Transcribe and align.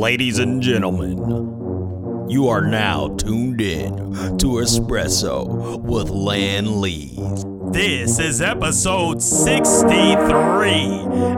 Ladies 0.00 0.38
and 0.38 0.62
gentlemen, 0.62 1.18
you 2.26 2.48
are 2.48 2.62
now 2.62 3.08
tuned 3.18 3.60
in 3.60 3.92
to 4.38 4.46
Espresso 4.46 5.78
with 5.78 6.08
Lan 6.08 6.80
Lees. 6.80 7.44
This 7.70 8.18
is 8.18 8.40
episode 8.40 9.20
63, 9.20 10.70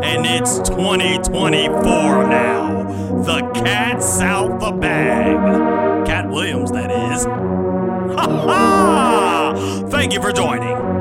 and 0.05 0.25
it's 0.25 0.61
2024 0.61 1.73
now. 2.29 2.85
The 3.25 3.51
cat's 3.53 4.21
out 4.21 4.61
the 4.61 4.71
bag. 4.71 6.07
Katt 6.07 6.31
Williams, 6.31 6.71
that 6.71 6.93
is. 6.93 7.25
Ha 7.25 8.15
ha! 8.15 9.87
Thank 9.91 10.13
you 10.13 10.23
for 10.23 10.31
joining. 10.31 10.92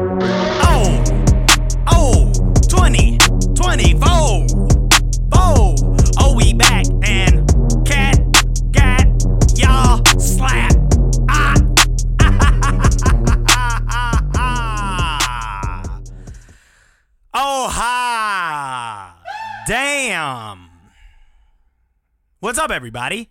What's 22.52 22.60
up, 22.60 22.72
everybody? 22.72 23.30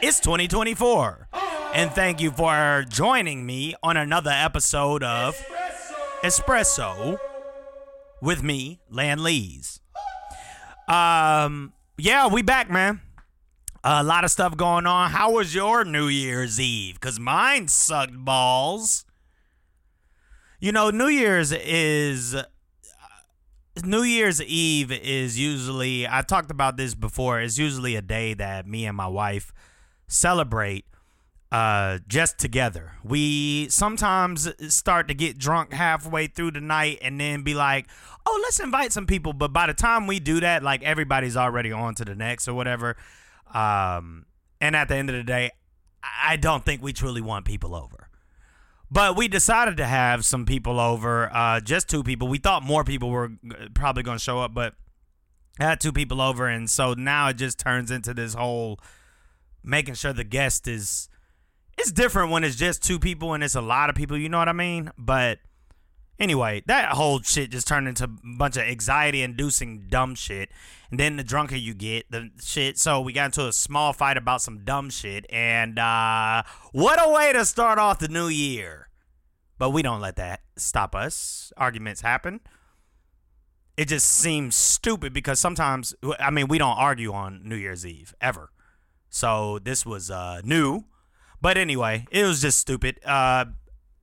It's 0.00 0.20
2024. 0.20 1.28
And 1.74 1.90
thank 1.90 2.20
you 2.20 2.30
for 2.30 2.84
joining 2.88 3.44
me 3.44 3.74
on 3.82 3.96
another 3.96 4.30
episode 4.30 5.02
of 5.02 5.34
Espresso 6.22 7.18
with 8.22 8.44
me, 8.44 8.78
Lan 8.88 9.24
Lees. 9.24 9.80
Um, 10.86 11.72
yeah, 11.98 12.28
we 12.28 12.42
back, 12.42 12.70
man. 12.70 13.00
A 13.82 14.04
lot 14.04 14.22
of 14.22 14.30
stuff 14.30 14.56
going 14.56 14.86
on. 14.86 15.10
How 15.10 15.32
was 15.32 15.52
your 15.52 15.84
New 15.84 16.06
Year's 16.06 16.60
Eve? 16.60 17.00
Cause 17.00 17.18
mine 17.18 17.66
sucked 17.66 18.24
balls. 18.24 19.04
You 20.60 20.70
know, 20.70 20.90
New 20.90 21.08
Year's 21.08 21.50
is 21.50 22.36
New 23.82 24.02
Year's 24.02 24.40
Eve 24.40 24.92
is 24.92 25.38
usually 25.38 26.06
I've 26.06 26.26
talked 26.26 26.50
about 26.50 26.76
this 26.76 26.94
before. 26.94 27.40
It's 27.40 27.58
usually 27.58 27.96
a 27.96 28.02
day 28.02 28.34
that 28.34 28.68
me 28.68 28.86
and 28.86 28.96
my 28.96 29.08
wife 29.08 29.52
celebrate 30.06 30.84
uh 31.50 31.98
just 32.06 32.38
together. 32.38 32.92
We 33.02 33.68
sometimes 33.70 34.48
start 34.72 35.08
to 35.08 35.14
get 35.14 35.38
drunk 35.38 35.72
halfway 35.72 36.28
through 36.28 36.52
the 36.52 36.60
night 36.60 36.98
and 37.02 37.20
then 37.20 37.42
be 37.42 37.54
like, 37.54 37.88
"Oh, 38.24 38.40
let's 38.44 38.60
invite 38.60 38.92
some 38.92 39.06
people." 39.06 39.32
But 39.32 39.52
by 39.52 39.66
the 39.66 39.74
time 39.74 40.06
we 40.06 40.20
do 40.20 40.40
that, 40.40 40.62
like 40.62 40.82
everybody's 40.84 41.36
already 41.36 41.72
on 41.72 41.96
to 41.96 42.04
the 42.04 42.14
next 42.14 42.46
or 42.46 42.54
whatever. 42.54 42.96
Um 43.52 44.26
and 44.60 44.76
at 44.76 44.88
the 44.88 44.94
end 44.94 45.10
of 45.10 45.16
the 45.16 45.24
day, 45.24 45.50
I 46.02 46.34
I 46.34 46.36
don't 46.36 46.64
think 46.64 46.82
we 46.82 46.92
truly 46.92 47.20
want 47.20 47.44
people 47.44 47.74
over. 47.74 48.03
But 48.94 49.16
we 49.16 49.26
decided 49.26 49.76
to 49.78 49.86
have 49.86 50.24
some 50.24 50.46
people 50.46 50.78
over, 50.78 51.28
uh, 51.34 51.58
just 51.58 51.88
two 51.88 52.04
people. 52.04 52.28
We 52.28 52.38
thought 52.38 52.62
more 52.62 52.84
people 52.84 53.10
were 53.10 53.32
uh, 53.50 53.66
probably 53.74 54.04
going 54.04 54.18
to 54.18 54.22
show 54.22 54.38
up, 54.38 54.54
but 54.54 54.74
I 55.58 55.64
had 55.64 55.80
two 55.80 55.90
people 55.90 56.20
over, 56.20 56.46
and 56.46 56.70
so 56.70 56.94
now 56.94 57.26
it 57.26 57.34
just 57.34 57.58
turns 57.58 57.90
into 57.90 58.14
this 58.14 58.34
whole 58.34 58.78
making 59.64 59.94
sure 59.94 60.12
the 60.12 60.22
guest 60.22 60.68
is. 60.68 61.08
It's 61.76 61.90
different 61.90 62.30
when 62.30 62.44
it's 62.44 62.54
just 62.54 62.84
two 62.84 63.00
people 63.00 63.34
and 63.34 63.42
it's 63.42 63.56
a 63.56 63.60
lot 63.60 63.90
of 63.90 63.96
people. 63.96 64.16
You 64.16 64.28
know 64.28 64.38
what 64.38 64.48
I 64.48 64.52
mean? 64.52 64.92
But 64.96 65.40
anyway, 66.20 66.62
that 66.66 66.92
whole 66.92 67.20
shit 67.20 67.50
just 67.50 67.66
turned 67.66 67.88
into 67.88 68.04
a 68.04 68.36
bunch 68.38 68.56
of 68.56 68.62
anxiety-inducing 68.62 69.88
dumb 69.88 70.14
shit. 70.14 70.50
And 70.92 71.00
then 71.00 71.16
the 71.16 71.24
drunker 71.24 71.56
you 71.56 71.74
get, 71.74 72.08
the 72.12 72.30
shit. 72.40 72.78
So 72.78 73.00
we 73.00 73.12
got 73.12 73.24
into 73.24 73.48
a 73.48 73.52
small 73.52 73.92
fight 73.92 74.16
about 74.16 74.40
some 74.40 74.64
dumb 74.64 74.88
shit, 74.90 75.26
and 75.30 75.80
uh, 75.80 76.44
what 76.70 77.04
a 77.04 77.10
way 77.10 77.32
to 77.32 77.44
start 77.44 77.80
off 77.80 77.98
the 77.98 78.06
new 78.06 78.28
year. 78.28 78.88
But 79.58 79.70
we 79.70 79.82
don't 79.82 80.00
let 80.00 80.16
that 80.16 80.40
stop 80.56 80.94
us. 80.94 81.52
Arguments 81.56 82.00
happen. 82.00 82.40
It 83.76 83.88
just 83.88 84.06
seems 84.06 84.54
stupid 84.54 85.12
because 85.12 85.40
sometimes, 85.40 85.94
I 86.18 86.30
mean, 86.30 86.48
we 86.48 86.58
don't 86.58 86.76
argue 86.76 87.12
on 87.12 87.42
New 87.44 87.56
Year's 87.56 87.84
Eve 87.84 88.14
ever. 88.20 88.50
So 89.10 89.58
this 89.58 89.84
was 89.84 90.10
uh, 90.10 90.40
new. 90.44 90.84
But 91.40 91.58
anyway, 91.58 92.06
it 92.10 92.24
was 92.24 92.40
just 92.40 92.58
stupid. 92.58 93.00
Uh, 93.04 93.46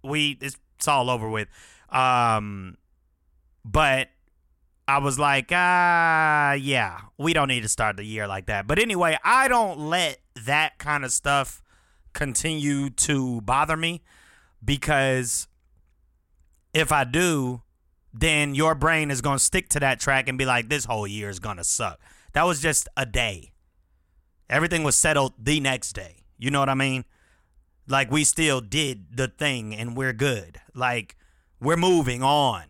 we 0.03 0.37
it's, 0.41 0.57
it's 0.77 0.87
all 0.87 1.09
over 1.09 1.29
with. 1.29 1.47
Um, 1.89 2.77
but 3.63 4.09
I 4.87 4.97
was 4.97 5.17
like, 5.17 5.49
ah, 5.51 6.53
yeah, 6.53 6.99
we 7.17 7.33
don't 7.33 7.47
need 7.47 7.61
to 7.61 7.69
start 7.69 7.97
the 7.97 8.03
year 8.03 8.27
like 8.27 8.47
that. 8.47 8.67
But 8.67 8.79
anyway, 8.79 9.17
I 9.23 9.47
don't 9.47 9.79
let 9.79 10.19
that 10.45 10.77
kind 10.79 11.05
of 11.05 11.11
stuff 11.11 11.61
continue 12.13 12.89
to 12.89 13.41
bother 13.41 13.77
me 13.77 14.01
because 14.63 15.47
if 16.73 16.91
I 16.91 17.03
do, 17.03 17.61
then 18.13 18.55
your 18.55 18.75
brain 18.75 19.11
is 19.11 19.21
going 19.21 19.37
to 19.37 19.43
stick 19.43 19.69
to 19.69 19.79
that 19.79 19.99
track 19.99 20.27
and 20.27 20.37
be 20.37 20.45
like, 20.45 20.69
this 20.69 20.85
whole 20.85 21.07
year 21.07 21.29
is 21.29 21.39
going 21.39 21.57
to 21.57 21.63
suck. 21.63 21.99
That 22.33 22.43
was 22.43 22.61
just 22.61 22.87
a 22.97 23.05
day. 23.05 23.51
Everything 24.49 24.83
was 24.83 24.95
settled 24.95 25.33
the 25.37 25.59
next 25.59 25.93
day. 25.93 26.23
You 26.37 26.51
know 26.51 26.59
what 26.59 26.69
I 26.69 26.73
mean? 26.73 27.05
Like, 27.87 28.11
we 28.11 28.23
still 28.23 28.61
did 28.61 29.17
the 29.17 29.27
thing 29.27 29.75
and 29.75 29.95
we're 29.95 30.13
good. 30.13 30.59
Like, 30.73 31.15
we're 31.59 31.77
moving 31.77 32.23
on. 32.23 32.63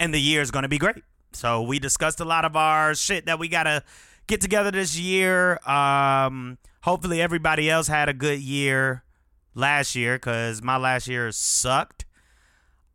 And 0.00 0.14
the 0.14 0.20
year 0.20 0.42
is 0.42 0.50
going 0.50 0.62
to 0.62 0.68
be 0.68 0.78
great. 0.78 1.02
So, 1.32 1.62
we 1.62 1.78
discussed 1.78 2.20
a 2.20 2.24
lot 2.24 2.44
of 2.44 2.56
our 2.56 2.94
shit 2.94 3.26
that 3.26 3.38
we 3.38 3.48
got 3.48 3.64
to 3.64 3.82
get 4.26 4.40
together 4.40 4.70
this 4.70 4.96
year. 4.96 5.58
Um, 5.68 6.58
hopefully, 6.82 7.20
everybody 7.20 7.68
else 7.68 7.88
had 7.88 8.08
a 8.08 8.14
good 8.14 8.38
year 8.38 9.02
last 9.58 9.96
year 9.96 10.16
because 10.16 10.62
my 10.62 10.76
last 10.76 11.08
year 11.08 11.30
sucked. 11.32 12.06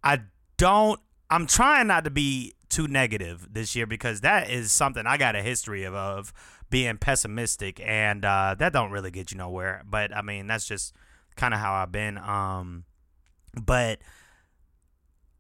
I 0.04 0.22
don't, 0.58 1.00
I'm 1.30 1.46
trying 1.46 1.88
not 1.88 2.06
to 2.06 2.10
be 2.10 2.54
too 2.70 2.88
negative 2.88 3.50
this 3.52 3.76
year 3.76 3.86
because 3.86 4.22
that 4.22 4.50
is 4.50 4.72
something 4.72 5.06
I 5.06 5.18
got 5.18 5.36
a 5.36 5.42
history 5.42 5.84
of, 5.84 5.94
of 5.94 6.34
being 6.70 6.98
pessimistic 6.98 7.80
and 7.86 8.26
uh, 8.26 8.56
that 8.58 8.74
don't 8.74 8.92
really 8.92 9.12
get 9.12 9.32
you 9.32 9.38
nowhere. 9.38 9.84
But 9.88 10.16
I 10.16 10.22
mean, 10.22 10.48
that's 10.48 10.68
just 10.68 10.96
kind 11.36 11.54
of 11.54 11.60
how 11.60 11.74
I've 11.74 11.92
been. 11.92 12.18
Um, 12.18 12.86
but 13.62 14.00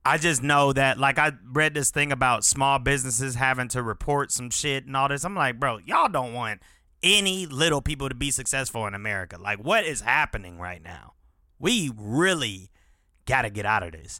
I 0.05 0.17
just 0.17 0.43
know 0.43 0.73
that, 0.73 0.99
like, 0.99 1.17
I 1.17 1.31
read 1.45 1.73
this 1.73 1.89
thing 1.89 2.11
about 2.11 2.43
small 2.43 2.77
businesses 2.77 3.35
having 3.35 3.69
to 3.69 3.81
report 3.81 4.31
some 4.31 4.49
shit 4.49 4.85
and 4.85 4.97
all 4.97 5.07
this. 5.07 5.23
I'm 5.23 5.35
like, 5.35 5.59
bro, 5.59 5.77
y'all 5.77 6.09
don't 6.09 6.33
want 6.33 6.61
any 7.03 7.45
little 7.45 7.81
people 7.81 8.09
to 8.09 8.15
be 8.15 8.31
successful 8.31 8.87
in 8.87 8.93
America. 8.93 9.37
Like, 9.39 9.59
what 9.59 9.85
is 9.85 10.01
happening 10.01 10.57
right 10.57 10.81
now? 10.81 11.13
We 11.59 11.91
really 11.95 12.71
got 13.25 13.43
to 13.43 13.49
get 13.49 13.65
out 13.65 13.83
of 13.83 13.91
this. 13.91 14.19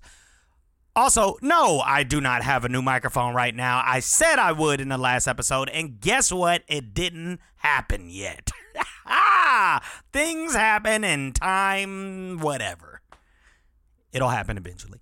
Also, 0.95 1.37
no, 1.41 1.79
I 1.79 2.03
do 2.03 2.21
not 2.21 2.43
have 2.43 2.65
a 2.65 2.69
new 2.69 2.81
microphone 2.81 3.33
right 3.33 3.55
now. 3.55 3.81
I 3.83 3.99
said 3.99 4.37
I 4.37 4.51
would 4.51 4.79
in 4.79 4.89
the 4.89 4.97
last 4.97 5.27
episode, 5.27 5.69
and 5.69 5.99
guess 5.99 6.31
what? 6.31 6.61
It 6.67 6.93
didn't 6.93 7.39
happen 7.55 8.09
yet. 8.11 8.51
Things 10.13 10.53
happen 10.53 11.03
in 11.03 11.33
time, 11.33 12.37
whatever. 12.39 13.01
It'll 14.11 14.29
happen 14.29 14.57
eventually. 14.57 14.99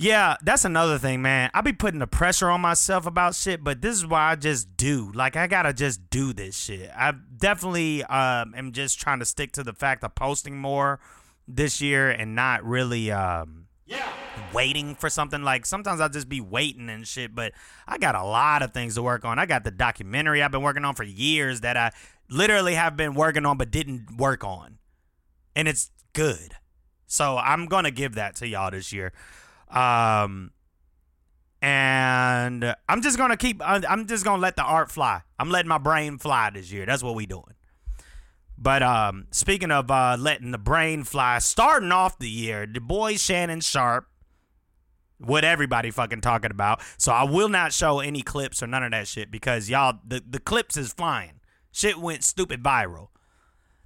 Yeah, 0.00 0.36
that's 0.42 0.64
another 0.64 0.96
thing, 0.96 1.20
man. 1.20 1.50
I 1.52 1.60
be 1.60 1.74
putting 1.74 2.00
the 2.00 2.06
pressure 2.06 2.48
on 2.48 2.62
myself 2.62 3.04
about 3.04 3.34
shit, 3.34 3.62
but 3.62 3.82
this 3.82 3.94
is 3.96 4.06
why 4.06 4.30
I 4.30 4.34
just 4.34 4.74
do. 4.78 5.12
Like 5.14 5.36
I 5.36 5.46
gotta 5.46 5.74
just 5.74 6.08
do 6.08 6.32
this 6.32 6.56
shit. 6.56 6.90
I 6.96 7.12
definitely 7.36 8.02
um, 8.04 8.54
am 8.56 8.72
just 8.72 8.98
trying 8.98 9.18
to 9.18 9.26
stick 9.26 9.52
to 9.52 9.62
the 9.62 9.74
fact 9.74 10.02
of 10.02 10.14
posting 10.14 10.56
more 10.56 11.00
this 11.46 11.82
year 11.82 12.08
and 12.08 12.34
not 12.34 12.64
really 12.64 13.10
um, 13.12 13.66
Yeah. 13.84 14.10
waiting 14.54 14.94
for 14.94 15.10
something. 15.10 15.42
Like 15.42 15.66
sometimes 15.66 16.00
I'll 16.00 16.08
just 16.08 16.30
be 16.30 16.40
waiting 16.40 16.88
and 16.88 17.06
shit, 17.06 17.34
but 17.34 17.52
I 17.86 17.98
got 17.98 18.14
a 18.14 18.24
lot 18.24 18.62
of 18.62 18.72
things 18.72 18.94
to 18.94 19.02
work 19.02 19.26
on. 19.26 19.38
I 19.38 19.44
got 19.44 19.64
the 19.64 19.70
documentary 19.70 20.42
I've 20.42 20.50
been 20.50 20.62
working 20.62 20.86
on 20.86 20.94
for 20.94 21.04
years 21.04 21.60
that 21.60 21.76
I 21.76 21.92
literally 22.30 22.74
have 22.74 22.96
been 22.96 23.12
working 23.12 23.44
on 23.44 23.58
but 23.58 23.70
didn't 23.70 24.16
work 24.16 24.44
on. 24.44 24.78
And 25.54 25.68
it's 25.68 25.90
good. 26.14 26.54
So 27.06 27.36
I'm 27.36 27.66
to 27.84 27.90
give 27.90 28.14
that 28.14 28.36
to 28.36 28.48
y'all 28.48 28.70
this 28.70 28.94
year. 28.94 29.12
Um 29.70 30.52
and 31.62 32.74
I'm 32.88 33.02
just 33.02 33.18
to 33.18 33.36
keep 33.36 33.60
I'm 33.64 34.06
just 34.06 34.24
to 34.24 34.36
let 34.36 34.56
the 34.56 34.62
art 34.62 34.90
fly. 34.90 35.22
I'm 35.38 35.50
letting 35.50 35.68
my 35.68 35.78
brain 35.78 36.18
fly 36.18 36.50
this 36.50 36.72
year. 36.72 36.86
That's 36.86 37.02
what 37.02 37.14
we 37.14 37.26
doing. 37.26 37.54
But 38.56 38.82
um, 38.82 39.26
speaking 39.30 39.70
of 39.70 39.90
uh, 39.90 40.16
letting 40.18 40.50
the 40.50 40.58
brain 40.58 41.04
fly, 41.04 41.38
starting 41.38 41.92
off 41.92 42.18
the 42.18 42.28
year, 42.28 42.66
the 42.66 42.80
boy 42.80 43.16
Shannon 43.16 43.62
Sharpe, 43.62 44.06
what 45.16 45.44
everybody 45.44 45.90
fucking 45.90 46.20
talking 46.20 46.50
about. 46.50 46.82
So 46.98 47.10
I 47.10 47.24
will 47.24 47.48
not 47.48 47.72
show 47.72 48.00
any 48.00 48.20
clips 48.20 48.62
or 48.62 48.66
none 48.66 48.82
of 48.82 48.90
that 48.90 49.08
shit 49.08 49.30
because 49.30 49.70
y'all, 49.70 49.98
the, 50.06 50.22
the 50.28 50.38
clips 50.38 50.76
is 50.76 50.92
flying. 50.92 51.40
Shit 51.72 51.98
went 51.98 52.22
stupid 52.22 52.62
viral. 52.62 53.08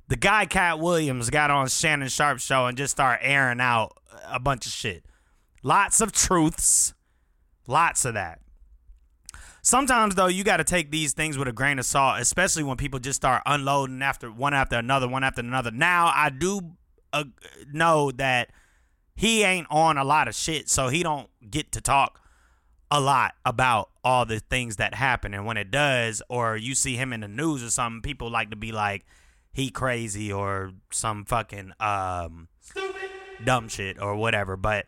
The 0.08 0.16
guy 0.16 0.44
Katt 0.44 0.80
Williams 0.80 1.30
got 1.30 1.52
on 1.52 1.68
Shannon 1.68 2.08
Sharpe's 2.08 2.42
show 2.42 2.66
and 2.66 2.76
just 2.76 2.92
started 2.92 3.24
airing 3.24 3.60
out 3.60 3.96
a 4.26 4.40
bunch 4.40 4.66
of 4.66 4.72
shit. 4.72 5.04
Lots 5.64 6.02
of 6.02 6.12
truths, 6.12 6.92
lots 7.66 8.04
of 8.04 8.12
that. 8.14 8.40
Sometimes 9.62 10.14
though, 10.14 10.26
you 10.26 10.44
got 10.44 10.58
to 10.58 10.64
take 10.64 10.90
these 10.90 11.14
things 11.14 11.38
with 11.38 11.48
a 11.48 11.52
grain 11.52 11.78
of 11.78 11.86
salt, 11.86 12.20
especially 12.20 12.62
when 12.62 12.76
people 12.76 13.00
just 13.00 13.16
start 13.16 13.42
unloading 13.46 14.02
after 14.02 14.30
one 14.30 14.52
after 14.52 14.76
another, 14.76 15.08
one 15.08 15.24
after 15.24 15.40
another. 15.40 15.70
Now, 15.70 16.12
I 16.14 16.28
do 16.28 16.74
uh, 17.14 17.24
know 17.72 18.10
that 18.12 18.50
he 19.16 19.42
ain't 19.42 19.66
on 19.70 19.96
a 19.96 20.04
lot 20.04 20.28
of 20.28 20.34
shit, 20.34 20.68
so 20.68 20.88
he 20.88 21.02
don't 21.02 21.30
get 21.50 21.72
to 21.72 21.80
talk 21.80 22.20
a 22.90 23.00
lot 23.00 23.32
about 23.46 23.88
all 24.04 24.26
the 24.26 24.40
things 24.40 24.76
that 24.76 24.94
happen. 24.94 25.32
And 25.32 25.46
when 25.46 25.56
it 25.56 25.70
does, 25.70 26.20
or 26.28 26.58
you 26.58 26.74
see 26.74 26.96
him 26.96 27.10
in 27.14 27.20
the 27.20 27.28
news 27.28 27.64
or 27.64 27.70
something, 27.70 28.02
people 28.02 28.30
like 28.30 28.50
to 28.50 28.56
be 28.56 28.70
like, 28.70 29.06
he 29.50 29.70
crazy 29.70 30.30
or 30.30 30.72
some 30.90 31.24
fucking 31.24 31.72
um 31.80 32.48
Stupid. 32.60 33.08
dumb 33.42 33.68
shit 33.68 33.98
or 33.98 34.14
whatever. 34.14 34.58
But 34.58 34.84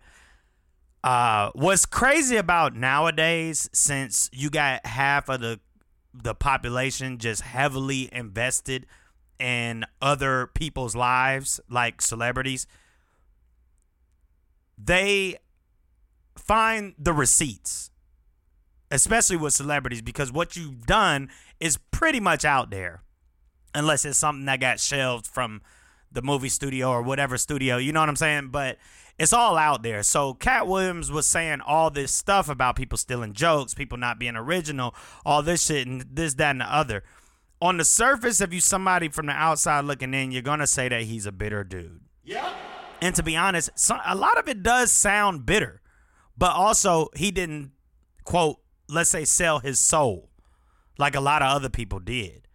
uh 1.07 1.51
what's 1.55 1.87
crazy 1.87 2.37
about 2.37 2.75
nowadays, 2.75 3.71
since 3.73 4.29
you 4.33 4.51
got 4.51 4.85
half 4.85 5.29
of 5.29 5.41
the 5.41 5.61
the 6.13 6.35
population 6.35 7.19
just 7.19 7.43
heavily 7.43 8.09
invested 8.13 8.87
in 9.39 9.85
other 10.03 10.49
people's 10.49 10.97
lives, 10.97 11.61
like 11.71 12.03
celebrities, 12.03 12.67
they 14.77 15.37
find 16.37 16.95
the 16.99 17.13
receipts, 17.13 17.91
especially 18.91 19.37
with 19.37 19.53
celebrities, 19.53 20.03
because 20.03 20.33
what 20.33 20.57
you've 20.57 20.87
done 20.87 21.29
is 21.61 21.79
pretty 21.93 22.19
much 22.19 22.45
out 22.45 22.71
there, 22.71 23.03
unless 23.75 24.05
it's 24.05 24.19
something 24.19 24.47
that 24.47 24.59
got 24.59 24.81
shelved 24.81 25.27
from 25.27 25.61
the 26.13 26.23
movie 26.23 26.49
studio 26.49 26.91
or 26.91 27.03
whatever 27.03 27.37
studio. 27.37 27.77
You 27.77 27.93
know 27.93 28.01
what 28.01 28.09
I'm 28.09 28.17
saying? 28.17 28.49
But 28.49 28.79
it's 29.19 29.33
all 29.33 29.57
out 29.57 29.83
there. 29.83 30.03
So 30.03 30.35
Katt 30.35 30.67
Williams 30.67 31.11
was 31.11 31.27
saying 31.27 31.61
all 31.61 31.91
this 31.91 32.13
stuff 32.13 32.49
about 32.49 32.77
people 32.77 32.99
stealing 32.99 33.33
jokes, 33.33 33.75
people 33.75 33.99
not 33.99 34.19
being 34.19 34.37
original, 34.37 34.95
all 35.25 35.43
this 35.43 35.67
shit, 35.67 35.87
and 35.87 36.05
this, 36.13 36.35
that, 36.35 36.51
and 36.51 36.61
the 36.61 36.73
other. 36.75 37.03
On 37.61 37.79
the 37.79 37.85
surface, 37.85 38.41
if 38.41 38.53
you 38.53 38.61
somebody 38.61 39.09
from 39.09 39.27
the 39.27 39.33
outside 39.33 39.85
looking 39.85 40.13
in, 40.13 40.31
you're 40.31 40.43
gonna 40.43 40.67
say 40.67 40.89
that 40.89 41.03
he's 41.03 41.25
a 41.25 41.33
bitter 41.33 41.65
dude. 41.65 42.01
Yeah. 42.23 42.53
And 43.01 43.15
to 43.15 43.23
be 43.23 43.37
honest, 43.37 43.71
a 44.05 44.15
lot 44.15 44.39
of 44.39 44.49
it 44.49 44.63
does 44.63 44.93
sound 44.93 45.47
bitter. 45.47 45.81
But 46.37 46.53
also, 46.53 47.09
he 47.15 47.31
didn't, 47.31 47.73
quote, 48.25 48.59
let's 48.89 49.11
say, 49.11 49.25
sell 49.25 49.61
his 49.61 49.81
soul 49.81 50.31
like 50.99 51.15
a 51.15 51.21
lot 51.21 51.43
of 51.43 51.49
other 51.49 51.69
people 51.71 51.99
did. 51.99 52.46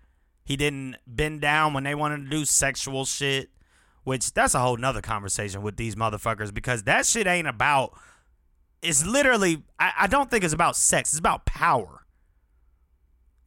He 0.52 0.58
didn't 0.58 0.98
bend 1.08 1.40
down 1.40 1.74
when 1.74 1.86
they 1.86 1.96
wanted 1.96 2.26
to 2.26 2.30
do 2.30 2.44
sexual 2.44 3.06
shit, 3.06 3.52
which 4.04 4.34
that's 4.34 4.54
a 4.54 4.60
whole 4.60 4.76
nother 4.76 5.00
conversation 5.00 5.62
with 5.62 5.78
these 5.78 5.96
motherfuckers 5.96 6.54
because 6.54 6.84
that 6.84 7.06
shit 7.06 7.26
ain't 7.26 7.48
about, 7.48 7.98
it's 8.82 9.06
literally, 9.06 9.64
I, 9.80 9.94
I 10.02 10.08
don't 10.08 10.30
think 10.30 10.44
it's 10.44 10.54
about 10.54 10.76
sex, 10.76 11.14
it's 11.14 11.20
about 11.20 11.46
power. 11.46 12.06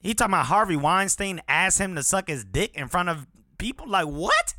He 0.00 0.14
talking 0.14 0.32
about 0.32 0.46
Harvey 0.46 0.76
Weinstein 0.76 1.42
asked 1.46 1.78
him 1.78 1.94
to 1.94 2.02
suck 2.02 2.26
his 2.26 2.42
dick 2.42 2.74
in 2.74 2.88
front 2.88 3.10
of 3.10 3.26
people? 3.58 3.86
Like, 3.86 4.06
what? 4.06 4.54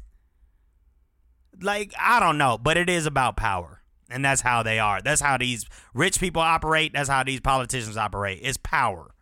Like, 1.59 1.95
I 1.99 2.19
don't 2.19 2.37
know, 2.37 2.59
but 2.59 2.77
it 2.77 2.91
is 2.91 3.07
about 3.07 3.37
power. 3.37 3.81
And 4.07 4.23
that's 4.23 4.41
how 4.41 4.61
they 4.61 4.77
are. 4.77 5.01
That's 5.01 5.21
how 5.21 5.39
these 5.39 5.65
rich 5.95 6.19
people 6.19 6.43
operate. 6.43 6.93
That's 6.93 7.09
how 7.09 7.23
these 7.23 7.41
politicians 7.41 7.97
operate. 7.97 8.41
It's 8.43 8.59
power. 8.61 9.15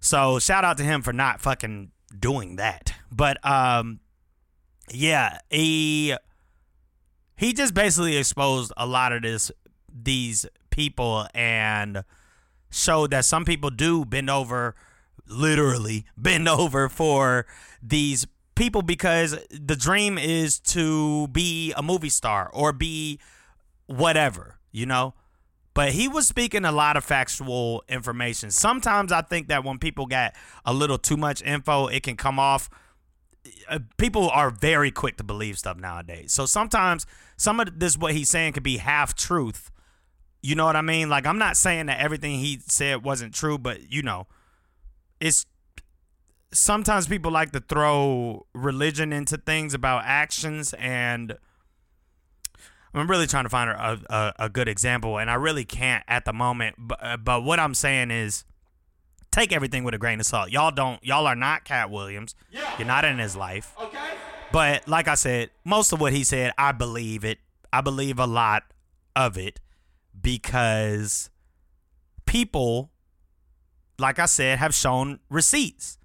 So 0.00 0.40
shout 0.40 0.64
out 0.64 0.76
to 0.78 0.82
him 0.82 1.02
for 1.02 1.12
not 1.12 1.40
fucking 1.40 1.92
doing 2.18 2.56
that. 2.56 2.94
But 3.10 3.44
um 3.46 4.00
yeah, 4.90 5.38
he 5.50 6.16
he 7.36 7.52
just 7.52 7.74
basically 7.74 8.16
exposed 8.16 8.72
a 8.76 8.86
lot 8.86 9.12
of 9.12 9.22
this 9.22 9.50
these 9.92 10.46
people 10.70 11.26
and 11.34 12.04
showed 12.70 13.10
that 13.10 13.24
some 13.24 13.44
people 13.44 13.70
do 13.70 14.04
bend 14.04 14.30
over 14.30 14.74
literally 15.26 16.06
bend 16.16 16.48
over 16.60 16.88
for 16.88 17.46
these 17.82 18.26
people 18.54 18.82
because 18.82 19.38
the 19.50 19.76
dream 19.76 20.18
is 20.18 20.58
to 20.58 21.28
be 21.28 21.72
a 21.76 21.82
movie 21.82 22.08
star 22.08 22.50
or 22.52 22.72
be 22.72 23.18
whatever, 23.86 24.58
you 24.70 24.86
know? 24.86 25.14
But 25.74 25.92
he 25.92 26.06
was 26.06 26.28
speaking 26.28 26.64
a 26.64 26.72
lot 26.72 26.96
of 26.96 27.04
factual 27.04 27.82
information. 27.88 28.50
Sometimes 28.50 29.10
I 29.10 29.22
think 29.22 29.48
that 29.48 29.64
when 29.64 29.78
people 29.78 30.06
get 30.06 30.36
a 30.64 30.74
little 30.74 30.98
too 30.98 31.16
much 31.16 31.42
info, 31.42 31.86
it 31.86 32.02
can 32.02 32.16
come 32.16 32.38
off. 32.38 32.68
Uh, 33.68 33.78
people 33.96 34.28
are 34.30 34.50
very 34.50 34.90
quick 34.90 35.16
to 35.16 35.24
believe 35.24 35.58
stuff 35.58 35.78
nowadays. 35.78 36.32
So 36.32 36.44
sometimes 36.44 37.06
some 37.36 37.58
of 37.58 37.78
this, 37.78 37.96
what 37.96 38.12
he's 38.12 38.28
saying, 38.28 38.52
could 38.52 38.62
be 38.62 38.76
half 38.76 39.14
truth. 39.14 39.70
You 40.42 40.56
know 40.56 40.66
what 40.66 40.76
I 40.76 40.82
mean? 40.82 41.08
Like, 41.08 41.26
I'm 41.26 41.38
not 41.38 41.56
saying 41.56 41.86
that 41.86 42.00
everything 42.00 42.38
he 42.38 42.60
said 42.66 43.02
wasn't 43.02 43.32
true, 43.32 43.56
but 43.56 43.90
you 43.90 44.02
know, 44.02 44.26
it's 45.20 45.46
sometimes 46.52 47.06
people 47.06 47.32
like 47.32 47.52
to 47.52 47.60
throw 47.60 48.46
religion 48.52 49.12
into 49.12 49.38
things 49.38 49.72
about 49.72 50.02
actions 50.04 50.74
and 50.74 51.38
I'm 52.94 53.08
really 53.08 53.26
trying 53.26 53.44
to 53.44 53.50
find 53.50 53.70
a, 53.70 54.00
a, 54.10 54.34
a, 54.44 54.48
good 54.48 54.68
example, 54.68 55.18
and 55.18 55.30
I 55.30 55.34
really 55.34 55.64
can't 55.64 56.04
at 56.06 56.24
the 56.24 56.32
moment. 56.32 56.76
But, 56.78 56.98
uh, 57.02 57.16
but 57.16 57.42
what 57.42 57.58
I'm 57.58 57.74
saying 57.74 58.10
is, 58.10 58.44
take 59.30 59.50
everything 59.52 59.82
with 59.82 59.94
a 59.94 59.98
grain 59.98 60.20
of 60.20 60.26
salt. 60.26 60.50
Y'all 60.50 60.70
don't. 60.70 61.02
Y'all 61.02 61.26
are 61.26 61.34
not 61.34 61.64
Katt 61.64 61.90
Williams. 61.90 62.34
Yeah. 62.50 62.70
You're 62.78 62.86
not 62.86 63.04
in 63.04 63.18
his 63.18 63.34
life. 63.34 63.74
Okay. 63.80 63.98
But 64.52 64.86
like 64.86 65.08
I 65.08 65.14
said, 65.14 65.50
most 65.64 65.92
of 65.92 66.00
what 66.00 66.12
he 66.12 66.22
said, 66.22 66.52
I 66.58 66.72
believe 66.72 67.24
it. 67.24 67.38
I 67.72 67.80
believe 67.80 68.18
a 68.18 68.26
lot 68.26 68.64
of 69.16 69.38
it 69.38 69.60
because 70.20 71.30
people, 72.26 72.90
like 73.98 74.18
I 74.18 74.26
said, 74.26 74.58
have 74.58 74.74
shown 74.74 75.20
receipts. 75.30 75.98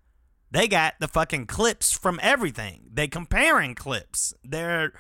They 0.50 0.70
got 0.70 0.94
the 1.02 1.10
fucking 1.10 1.48
clips 1.48 1.92
from 1.92 2.22
everything. 2.24 2.90
They 2.92 3.10
comparing 3.10 3.76
clips. 3.76 4.34
They're 4.46 4.94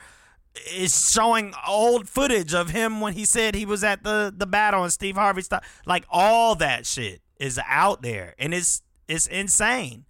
is 0.73 1.11
showing 1.11 1.53
old 1.67 2.07
footage 2.07 2.53
of 2.53 2.69
him 2.69 3.01
when 3.01 3.13
he 3.13 3.25
said 3.25 3.55
he 3.55 3.65
was 3.65 3.83
at 3.83 4.03
the 4.03 4.33
the 4.35 4.45
battle 4.45 4.83
and 4.83 4.93
Steve 4.93 5.15
Harvey 5.15 5.41
stuff. 5.41 5.81
Like 5.85 6.05
all 6.09 6.55
that 6.55 6.85
shit 6.85 7.21
is 7.39 7.59
out 7.67 8.01
there, 8.01 8.35
and 8.37 8.53
it's 8.53 8.81
it's 9.07 9.27
insane. 9.27 10.05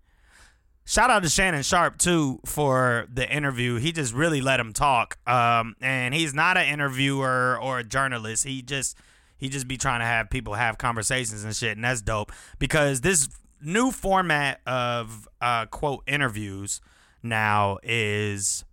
Shout 0.86 1.10
out 1.10 1.24
to 1.24 1.30
Shannon 1.30 1.64
Sharpe 1.64 1.98
too 1.98 2.40
for 2.46 3.08
the 3.14 3.30
interview. 3.30 3.76
He 3.76 3.92
just 3.92 4.14
really 4.14 4.40
let 4.40 4.58
him 4.58 4.72
talk. 4.72 5.18
Um, 5.28 5.76
and 5.82 6.14
he's 6.14 6.34
not 6.34 6.56
an 6.56 6.66
interviewer 6.68 7.60
or 7.62 7.80
a 7.80 7.84
journalist. 7.84 8.46
He 8.46 8.62
just 8.62 8.98
he 9.38 9.50
just 9.50 9.68
be 9.68 9.78
trying 9.78 10.00
to 10.00 10.06
have 10.06 10.30
people 10.30 10.54
have 10.54 10.78
conversations 10.78 11.44
and 11.44 11.56
shit, 11.56 11.76
and 11.76 11.84
that's 11.84 12.02
dope 12.02 12.32
because 12.58 13.02
this 13.02 13.28
new 13.62 13.92
format 13.92 14.62
of 14.66 15.28
uh, 15.42 15.66
quote 15.66 16.04
interviews 16.08 16.80
now 17.22 17.80
is 17.84 18.64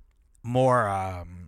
more 0.44 0.86
um 0.88 1.43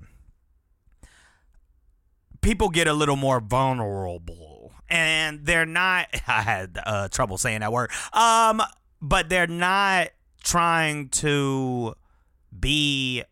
people 2.46 2.68
get 2.68 2.86
a 2.86 2.92
little 2.92 3.16
more 3.16 3.40
vulnerable 3.40 4.70
and 4.88 5.44
they're 5.44 5.66
not 5.66 6.06
i 6.28 6.42
had 6.42 6.78
uh, 6.86 7.08
trouble 7.08 7.36
saying 7.36 7.58
that 7.58 7.72
word 7.72 7.90
um 8.12 8.62
but 9.02 9.28
they're 9.28 9.48
not 9.48 10.10
trying 10.44 11.08
to 11.08 11.92
be 12.56 13.24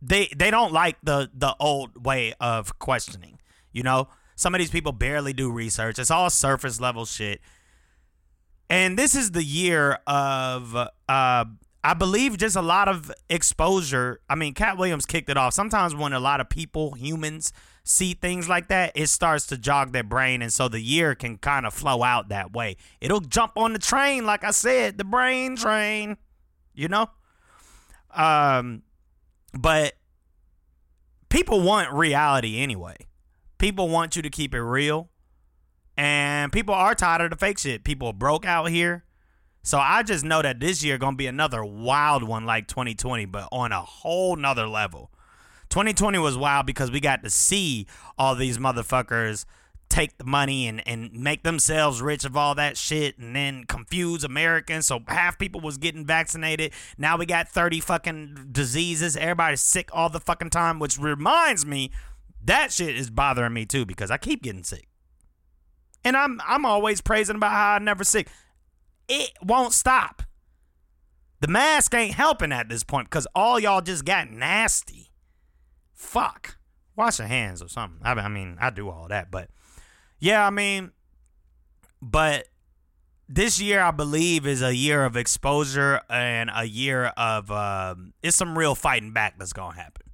they 0.00 0.28
they 0.36 0.52
don't 0.52 0.72
like 0.72 0.96
the 1.02 1.28
the 1.34 1.52
old 1.58 2.04
way 2.06 2.32
of 2.40 2.78
questioning 2.78 3.40
you 3.72 3.82
know 3.82 4.06
some 4.36 4.54
of 4.54 4.60
these 4.60 4.70
people 4.70 4.92
barely 4.92 5.32
do 5.32 5.50
research 5.50 5.98
it's 5.98 6.12
all 6.12 6.30
surface 6.30 6.80
level 6.80 7.04
shit 7.04 7.40
and 8.70 8.96
this 8.96 9.16
is 9.16 9.32
the 9.32 9.42
year 9.42 9.98
of 10.06 10.76
uh 11.08 11.44
I 11.82 11.94
believe 11.94 12.36
just 12.36 12.56
a 12.56 12.62
lot 12.62 12.88
of 12.88 13.10
exposure. 13.30 14.20
I 14.28 14.34
mean, 14.34 14.52
Katt 14.52 14.76
Williams 14.76 15.06
kicked 15.06 15.30
it 15.30 15.38
off. 15.38 15.54
Sometimes 15.54 15.94
when 15.94 16.12
a 16.12 16.20
lot 16.20 16.38
of 16.38 16.50
people, 16.50 16.92
humans, 16.92 17.54
see 17.90 18.14
things 18.14 18.48
like 18.48 18.68
that, 18.68 18.92
it 18.94 19.08
starts 19.08 19.46
to 19.48 19.58
jog 19.58 19.92
their 19.92 20.04
brain. 20.04 20.42
And 20.42 20.52
so 20.52 20.68
the 20.68 20.80
year 20.80 21.14
can 21.14 21.38
kind 21.38 21.66
of 21.66 21.74
flow 21.74 22.02
out 22.02 22.28
that 22.28 22.52
way. 22.52 22.76
It'll 23.00 23.20
jump 23.20 23.52
on 23.56 23.72
the 23.72 23.78
train, 23.78 24.24
like 24.24 24.44
I 24.44 24.52
said, 24.52 24.96
the 24.96 25.04
brain 25.04 25.56
train, 25.56 26.16
you 26.72 26.88
know? 26.88 27.10
Um, 28.14 28.82
but 29.58 29.94
people 31.28 31.60
want 31.60 31.92
reality 31.92 32.58
anyway. 32.58 32.96
People 33.58 33.88
want 33.88 34.16
you 34.16 34.22
to 34.22 34.30
keep 34.30 34.54
it 34.54 34.62
real. 34.62 35.10
And 35.96 36.52
people 36.52 36.74
are 36.74 36.94
tired 36.94 37.20
of 37.20 37.30
the 37.30 37.36
fake 37.36 37.58
shit. 37.58 37.84
People 37.84 38.12
broke 38.12 38.46
out 38.46 38.70
here. 38.70 39.04
So 39.62 39.78
I 39.78 40.02
just 40.02 40.24
know 40.24 40.40
that 40.40 40.60
this 40.60 40.82
year 40.82 40.96
gonna 40.96 41.16
be 41.16 41.26
another 41.26 41.62
wild 41.62 42.22
one 42.22 42.46
like 42.46 42.66
2020, 42.68 43.26
but 43.26 43.48
on 43.52 43.72
a 43.72 43.82
whole 43.82 44.36
nother 44.36 44.66
level. 44.66 45.10
2020 45.70 46.18
was 46.18 46.36
wild 46.36 46.66
because 46.66 46.90
we 46.90 47.00
got 47.00 47.22
to 47.22 47.30
see 47.30 47.86
all 48.18 48.34
these 48.34 48.58
motherfuckers 48.58 49.44
take 49.88 50.16
the 50.18 50.24
money 50.24 50.68
and, 50.68 50.86
and 50.86 51.12
make 51.12 51.42
themselves 51.42 52.00
rich 52.00 52.24
of 52.24 52.36
all 52.36 52.54
that 52.54 52.76
shit 52.76 53.18
and 53.18 53.34
then 53.34 53.64
confuse 53.64 54.24
Americans. 54.24 54.86
So 54.86 55.00
half 55.08 55.38
people 55.38 55.60
was 55.60 55.76
getting 55.78 56.06
vaccinated. 56.06 56.72
Now 56.96 57.16
we 57.16 57.26
got 57.26 57.48
30 57.48 57.80
fucking 57.80 58.48
diseases. 58.52 59.16
Everybody's 59.16 59.60
sick 59.60 59.90
all 59.92 60.08
the 60.08 60.20
fucking 60.20 60.50
time, 60.50 60.78
which 60.78 60.98
reminds 60.98 61.66
me 61.66 61.90
that 62.42 62.72
shit 62.72 62.96
is 62.96 63.10
bothering 63.10 63.52
me 63.52 63.66
too 63.66 63.84
because 63.84 64.10
I 64.10 64.16
keep 64.16 64.42
getting 64.42 64.64
sick. 64.64 64.88
And 66.04 66.16
I'm 66.16 66.40
I'm 66.46 66.64
always 66.64 67.02
praising 67.02 67.36
about 67.36 67.52
how 67.52 67.72
I'm 67.72 67.84
never 67.84 68.04
sick. 68.04 68.28
It 69.08 69.32
won't 69.42 69.74
stop. 69.74 70.22
The 71.40 71.48
mask 71.48 71.94
ain't 71.94 72.14
helping 72.14 72.52
at 72.52 72.68
this 72.68 72.84
point 72.84 73.10
because 73.10 73.26
all 73.34 73.58
y'all 73.58 73.82
just 73.82 74.04
got 74.04 74.30
nasty. 74.30 75.09
Fuck. 76.00 76.56
Wash 76.96 77.18
your 77.18 77.28
hands 77.28 77.62
or 77.62 77.68
something. 77.68 78.00
I, 78.02 78.26
mean, 78.28 78.56
I 78.58 78.70
do 78.70 78.88
all 78.88 79.06
that, 79.08 79.30
but 79.30 79.50
yeah, 80.18 80.44
I 80.46 80.50
mean, 80.50 80.92
but 82.00 82.48
this 83.28 83.60
year 83.60 83.80
I 83.80 83.90
believe 83.90 84.46
is 84.46 84.62
a 84.62 84.74
year 84.74 85.04
of 85.04 85.14
exposure 85.14 86.00
and 86.08 86.50
a 86.52 86.64
year 86.64 87.06
of 87.18 87.50
um, 87.50 88.14
it's 88.22 88.34
some 88.34 88.56
real 88.56 88.74
fighting 88.74 89.12
back 89.12 89.38
that's 89.38 89.52
gonna 89.52 89.76
happen. 89.76 90.06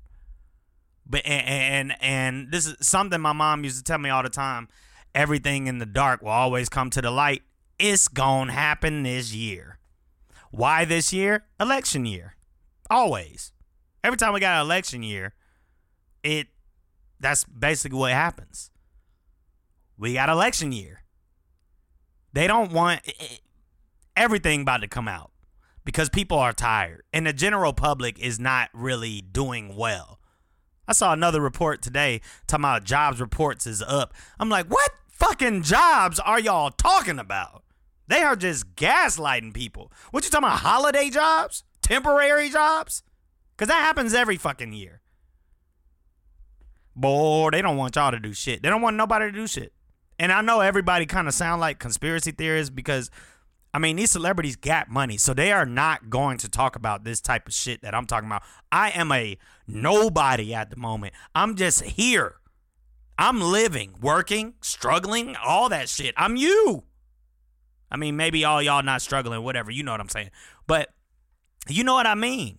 But 1.07 1.25
and, 1.25 1.93
and 1.93 2.03
and 2.03 2.53
this 2.53 2.67
is 2.67 2.75
something 2.81 3.21
my 3.21 3.33
mom 3.33 3.63
used 3.63 3.79
to 3.79 3.85
tell 3.85 3.99
me 3.99 4.11
all 4.11 4.25
the 4.25 4.29
time. 4.29 4.69
Everything 5.15 5.69
in 5.69 5.79
the 5.79 5.87
dark 5.87 6.21
will 6.21 6.31
always 6.31 6.69
come 6.69 6.91
to 6.91 7.01
the 7.01 7.13
light. 7.13 7.43
It's 7.79 8.09
gonna 8.09 8.53
happen 8.53 9.05
this 9.05 9.33
year. 9.33 9.79
Why 10.51 10.85
this 10.85 11.13
year? 11.13 11.45
Election 11.61 12.07
year. 12.07 12.35
Always. 12.91 13.53
Every 14.05 14.17
time 14.17 14.35
we 14.35 14.41
got 14.41 14.57
an 14.61 14.67
election 14.67 15.03
year, 15.03 15.33
it 16.27 16.49
that's 17.19 17.45
basically 17.45 17.99
what 17.99 18.13
happens. 18.13 18.71
We 19.97 20.15
got 20.15 20.29
election 20.29 20.73
year. 20.73 21.03
They 22.33 22.47
don't 22.47 22.73
want 22.73 23.01
everything 24.15 24.63
about 24.63 24.83
to 24.83 24.89
come 24.89 25.09
out 25.09 25.31
because 25.85 26.11
people 26.11 26.39
are 26.39 26.53
tired 26.53 27.03
and 27.13 27.27
the 27.27 27.33
general 27.33 27.73
public 27.73 28.19
is 28.19 28.39
not 28.39 28.69
really 28.75 29.23
doing 29.23 29.75
well. 29.77 30.21
I 30.87 30.93
saw 30.93 31.13
another 31.13 31.41
report 31.41 31.81
today 31.81 32.21
talking 32.47 32.65
about 32.65 32.85
jobs 32.85 33.21
reports 33.21 33.67
is 33.67 33.83
up. 33.83 34.13
I'm 34.39 34.51
like, 34.51 34.67
what 34.67 34.91
fucking 35.09 35.63
jobs 35.63 36.21
are 36.21 36.39
y'all 36.39 36.71
talking 36.71 37.19
about? 37.19 37.65
They 38.09 38.23
are 38.23 38.37
just 38.37 38.77
gaslighting 38.77 39.55
people. 39.55 39.91
What 40.11 40.25
you 40.25 40.31
talking 40.31 40.47
about? 40.47 40.61
Holiday 40.61 41.11
jobs? 41.11 41.65
Temporary 41.83 42.51
jobs? 42.51 43.03
Because 43.57 43.69
that 43.69 43.81
happens 43.81 44.15
every 44.15 44.37
fucking 44.37 44.75
year. 44.75 45.01
Boy, 46.97 47.51
they 47.53 47.63
don't 47.63 47.77
want 47.77 47.95
y'all 47.95 48.11
to 48.11 48.19
do 48.19 48.33
shit. 48.33 48.63
They 48.63 48.71
don't 48.71 48.83
want 48.83 48.97
nobody 48.97 49.27
to 49.27 49.33
do 49.33 49.47
shit. 49.47 49.73
And 50.19 50.33
I 50.33 50.41
know 50.41 50.61
everybody 50.61 51.05
kind 51.05 51.29
of 51.29 51.35
sound 51.35 51.61
like 51.61 51.79
conspiracy 51.79 52.33
theorists 52.33 52.71
because 52.71 53.11
I 53.75 53.79
mean, 53.79 53.97
these 53.97 54.11
celebrities 54.11 54.57
got 54.57 54.89
money, 54.89 55.19
so 55.19 55.35
they 55.35 55.53
are 55.53 55.67
not 55.67 56.09
going 56.09 56.39
to 56.39 56.49
talk 56.49 56.77
about 56.77 57.05
this 57.05 57.21
type 57.21 57.47
of 57.47 57.53
shit 57.53 57.83
that 57.83 57.95
I'm 57.95 58.07
talking 58.07 58.27
about. 58.27 58.43
I 58.73 58.89
am 58.93 59.13
a 59.13 59.37
nobody 59.67 60.55
at 60.55 60.71
the 60.71 60.77
moment. 60.77 61.13
I'm 61.35 61.57
just 61.57 61.83
here. 61.83 62.37
I'm 63.19 63.43
living, 63.43 63.97
working, 64.01 64.55
struggling, 64.63 65.37
all 65.37 65.69
that 65.69 65.91
shit. 65.91 66.15
I'm 66.17 66.37
you. 66.37 66.85
I 67.91 67.99
mean, 67.99 68.17
maybe 68.17 68.47
all 68.47 68.63
y'all 68.63 68.83
not 68.83 69.03
struggling, 69.03 69.43
whatever. 69.43 69.71
You 69.71 69.83
know 69.83 69.93
what 69.93 70.01
I'm 70.01 70.09
saying. 70.09 70.31
But 70.67 70.89
you 71.69 71.85
know 71.85 71.95
what 71.95 72.07
I 72.07 72.15
mean. 72.15 72.59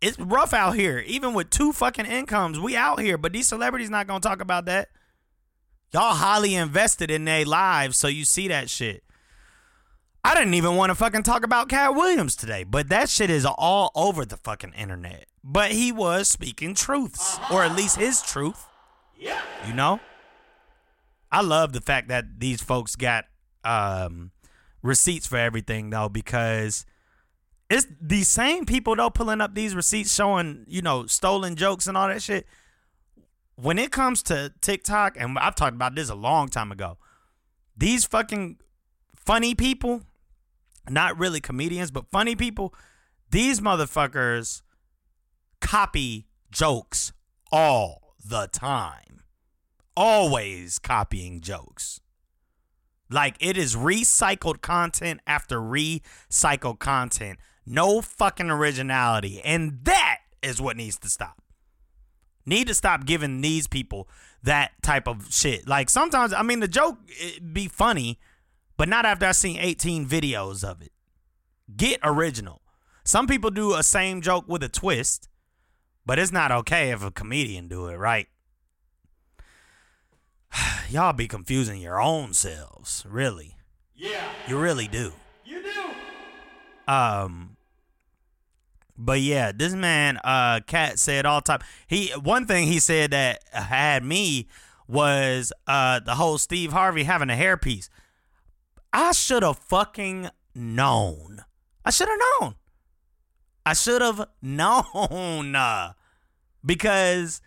It's 0.00 0.18
rough 0.18 0.52
out 0.52 0.76
here. 0.76 0.98
Even 1.06 1.34
with 1.34 1.50
two 1.50 1.72
fucking 1.72 2.06
incomes, 2.06 2.60
we 2.60 2.76
out 2.76 3.00
here. 3.00 3.18
But 3.18 3.32
these 3.32 3.48
celebrities 3.48 3.90
not 3.90 4.06
gonna 4.06 4.20
talk 4.20 4.40
about 4.40 4.66
that. 4.66 4.88
Y'all 5.92 6.14
highly 6.14 6.54
invested 6.54 7.10
in 7.10 7.24
their 7.24 7.44
lives, 7.44 7.96
so 7.96 8.08
you 8.08 8.24
see 8.24 8.48
that 8.48 8.68
shit. 8.68 9.02
I 10.22 10.34
didn't 10.34 10.54
even 10.54 10.74
want 10.76 10.90
to 10.90 10.94
fucking 10.94 11.22
talk 11.22 11.44
about 11.44 11.70
Katt 11.70 11.94
Williams 11.94 12.36
today, 12.36 12.64
but 12.64 12.90
that 12.90 13.08
shit 13.08 13.30
is 13.30 13.46
all 13.46 13.90
over 13.94 14.26
the 14.26 14.36
fucking 14.36 14.74
internet. 14.74 15.26
But 15.42 15.70
he 15.70 15.90
was 15.90 16.28
speaking 16.28 16.74
truths, 16.74 17.38
or 17.50 17.62
at 17.64 17.74
least 17.74 17.96
his 17.96 18.20
truth. 18.20 18.66
Yeah. 19.16 19.40
You 19.66 19.72
know? 19.72 20.00
I 21.32 21.40
love 21.40 21.72
the 21.72 21.80
fact 21.80 22.08
that 22.08 22.40
these 22.40 22.60
folks 22.60 22.96
got 22.96 23.24
um, 23.64 24.32
receipts 24.82 25.26
for 25.26 25.38
everything 25.38 25.90
though, 25.90 26.08
because 26.08 26.84
it's 27.70 27.86
these 28.00 28.28
same 28.28 28.64
people 28.64 28.96
though 28.96 29.10
pulling 29.10 29.40
up 29.40 29.54
these 29.54 29.74
receipts 29.74 30.14
showing, 30.14 30.64
you 30.68 30.82
know, 30.82 31.06
stolen 31.06 31.56
jokes 31.56 31.86
and 31.86 31.96
all 31.96 32.08
that 32.08 32.22
shit. 32.22 32.46
When 33.56 33.78
it 33.78 33.90
comes 33.90 34.22
to 34.24 34.52
TikTok, 34.60 35.16
and 35.18 35.38
I've 35.38 35.54
talked 35.54 35.74
about 35.74 35.94
this 35.94 36.08
a 36.08 36.14
long 36.14 36.48
time 36.48 36.70
ago, 36.70 36.96
these 37.76 38.04
fucking 38.04 38.58
funny 39.16 39.54
people, 39.54 40.02
not 40.88 41.18
really 41.18 41.40
comedians, 41.40 41.90
but 41.90 42.10
funny 42.10 42.36
people, 42.36 42.72
these 43.30 43.60
motherfuckers 43.60 44.62
copy 45.60 46.26
jokes 46.50 47.12
all 47.52 48.14
the 48.24 48.48
time. 48.52 49.22
Always 49.96 50.78
copying 50.78 51.40
jokes. 51.40 52.00
Like 53.10 53.36
it 53.40 53.56
is 53.56 53.74
recycled 53.74 54.60
content 54.60 55.20
after 55.26 55.58
recycled 55.58 56.78
content. 56.78 57.38
No 57.68 58.00
fucking 58.00 58.50
originality. 58.50 59.40
And 59.44 59.80
that 59.84 60.18
is 60.42 60.60
what 60.60 60.76
needs 60.76 60.98
to 61.00 61.10
stop. 61.10 61.42
Need 62.46 62.68
to 62.68 62.74
stop 62.74 63.04
giving 63.04 63.42
these 63.42 63.66
people 63.66 64.08
that 64.42 64.72
type 64.82 65.06
of 65.06 65.32
shit. 65.32 65.68
Like 65.68 65.90
sometimes, 65.90 66.32
I 66.32 66.42
mean, 66.42 66.60
the 66.60 66.68
joke 66.68 66.96
be 67.52 67.68
funny, 67.68 68.18
but 68.78 68.88
not 68.88 69.04
after 69.04 69.26
I've 69.26 69.36
seen 69.36 69.58
18 69.58 70.06
videos 70.06 70.64
of 70.64 70.80
it. 70.80 70.92
Get 71.76 72.00
original. 72.02 72.62
Some 73.04 73.26
people 73.26 73.50
do 73.50 73.74
a 73.74 73.82
same 73.82 74.22
joke 74.22 74.46
with 74.48 74.62
a 74.62 74.68
twist, 74.68 75.28
but 76.06 76.18
it's 76.18 76.32
not 76.32 76.50
okay 76.50 76.90
if 76.90 77.02
a 77.02 77.10
comedian 77.10 77.68
do 77.68 77.88
it, 77.88 77.96
right? 77.96 78.28
y'all 80.88 81.12
be 81.12 81.28
confusing 81.28 81.82
your 81.82 82.00
own 82.00 82.32
selves, 82.32 83.04
really. 83.06 83.56
Yeah. 83.94 84.24
You 84.46 84.58
really 84.58 84.88
do. 84.88 85.12
You 85.44 85.62
do. 85.62 86.90
Um 86.90 87.57
but 88.98 89.20
yeah, 89.20 89.52
this 89.52 89.74
man 89.74 90.18
uh 90.24 90.60
Katt 90.66 90.98
said 90.98 91.24
all 91.24 91.40
time. 91.40 91.60
He 91.86 92.08
one 92.10 92.46
thing 92.46 92.66
he 92.66 92.80
said 92.80 93.12
that 93.12 93.42
had 93.52 94.04
me 94.04 94.48
was 94.86 95.52
uh 95.66 96.00
the 96.00 96.16
whole 96.16 96.38
Steve 96.38 96.72
Harvey 96.72 97.04
having 97.04 97.30
a 97.30 97.34
hairpiece. 97.34 97.88
I 98.92 99.12
should 99.12 99.42
have 99.42 99.58
fucking 99.58 100.30
known. 100.54 101.44
I 101.84 101.90
should 101.90 102.08
have 102.08 102.18
known. 102.40 102.54
I 103.64 103.74
should 103.74 104.02
have 104.02 104.28
known 104.42 105.54
uh, 105.54 105.92
because 106.64 107.40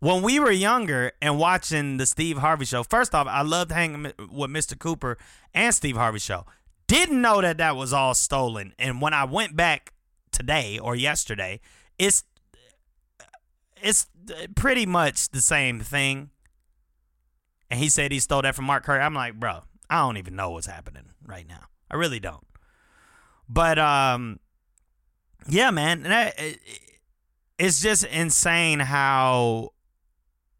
when 0.00 0.22
we 0.22 0.38
were 0.40 0.50
younger 0.50 1.12
and 1.22 1.38
watching 1.38 1.96
the 1.96 2.06
Steve 2.06 2.38
Harvey 2.38 2.64
show, 2.64 2.82
first 2.82 3.14
off, 3.14 3.26
I 3.28 3.42
loved 3.42 3.72
hanging 3.72 4.12
with 4.30 4.50
Mr. 4.50 4.78
Cooper 4.78 5.16
and 5.54 5.74
Steve 5.74 5.96
Harvey 5.96 6.18
show. 6.18 6.44
Didn't 6.86 7.20
know 7.20 7.40
that 7.40 7.58
that 7.58 7.76
was 7.76 7.92
all 7.92 8.14
stolen. 8.14 8.74
And 8.78 9.00
when 9.00 9.14
I 9.14 9.24
went 9.24 9.54
back 9.56 9.92
today 10.38 10.78
or 10.78 10.94
yesterday, 10.94 11.60
it's 11.98 12.24
it's 13.82 14.06
pretty 14.54 14.86
much 14.86 15.30
the 15.30 15.40
same 15.40 15.80
thing. 15.80 16.30
And 17.70 17.78
he 17.78 17.88
said 17.88 18.12
he 18.12 18.20
stole 18.20 18.42
that 18.42 18.54
from 18.54 18.64
Mark 18.64 18.84
Curry. 18.84 19.00
I'm 19.00 19.14
like, 19.14 19.38
bro, 19.38 19.60
I 19.90 19.98
don't 19.98 20.16
even 20.16 20.36
know 20.36 20.50
what's 20.50 20.66
happening 20.66 21.04
right 21.26 21.46
now. 21.46 21.64
I 21.90 21.96
really 21.96 22.20
don't. 22.20 22.46
But 23.48 23.78
um, 23.78 24.38
yeah, 25.48 25.70
man, 25.70 26.06
it's 27.58 27.82
just 27.82 28.04
insane 28.04 28.80
how 28.80 29.72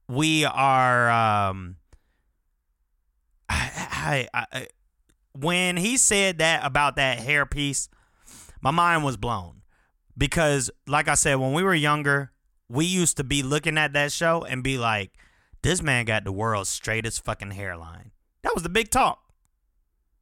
we 0.08 0.44
are 0.44 1.10
um 1.10 1.76
I, 3.50 4.28
I, 4.32 4.46
I, 4.52 4.66
when 5.32 5.76
he 5.76 5.96
said 5.96 6.38
that 6.38 6.64
about 6.64 6.96
that 6.96 7.18
hairpiece, 7.18 7.88
my 8.60 8.70
mind 8.70 9.04
was 9.04 9.16
blown 9.16 9.57
because 10.18 10.70
like 10.86 11.08
I 11.08 11.14
said 11.14 11.36
when 11.36 11.52
we 11.52 11.62
were 11.62 11.74
younger, 11.74 12.32
we 12.68 12.84
used 12.84 13.16
to 13.16 13.24
be 13.24 13.42
looking 13.42 13.78
at 13.78 13.94
that 13.94 14.12
show 14.12 14.42
and 14.42 14.62
be 14.62 14.76
like 14.76 15.12
this 15.62 15.80
man 15.82 16.04
got 16.04 16.24
the 16.24 16.32
world's 16.32 16.68
straightest 16.68 17.24
fucking 17.24 17.52
hairline. 17.52 18.10
That 18.42 18.54
was 18.54 18.62
the 18.62 18.68
big 18.68 18.90
talk. 18.90 19.20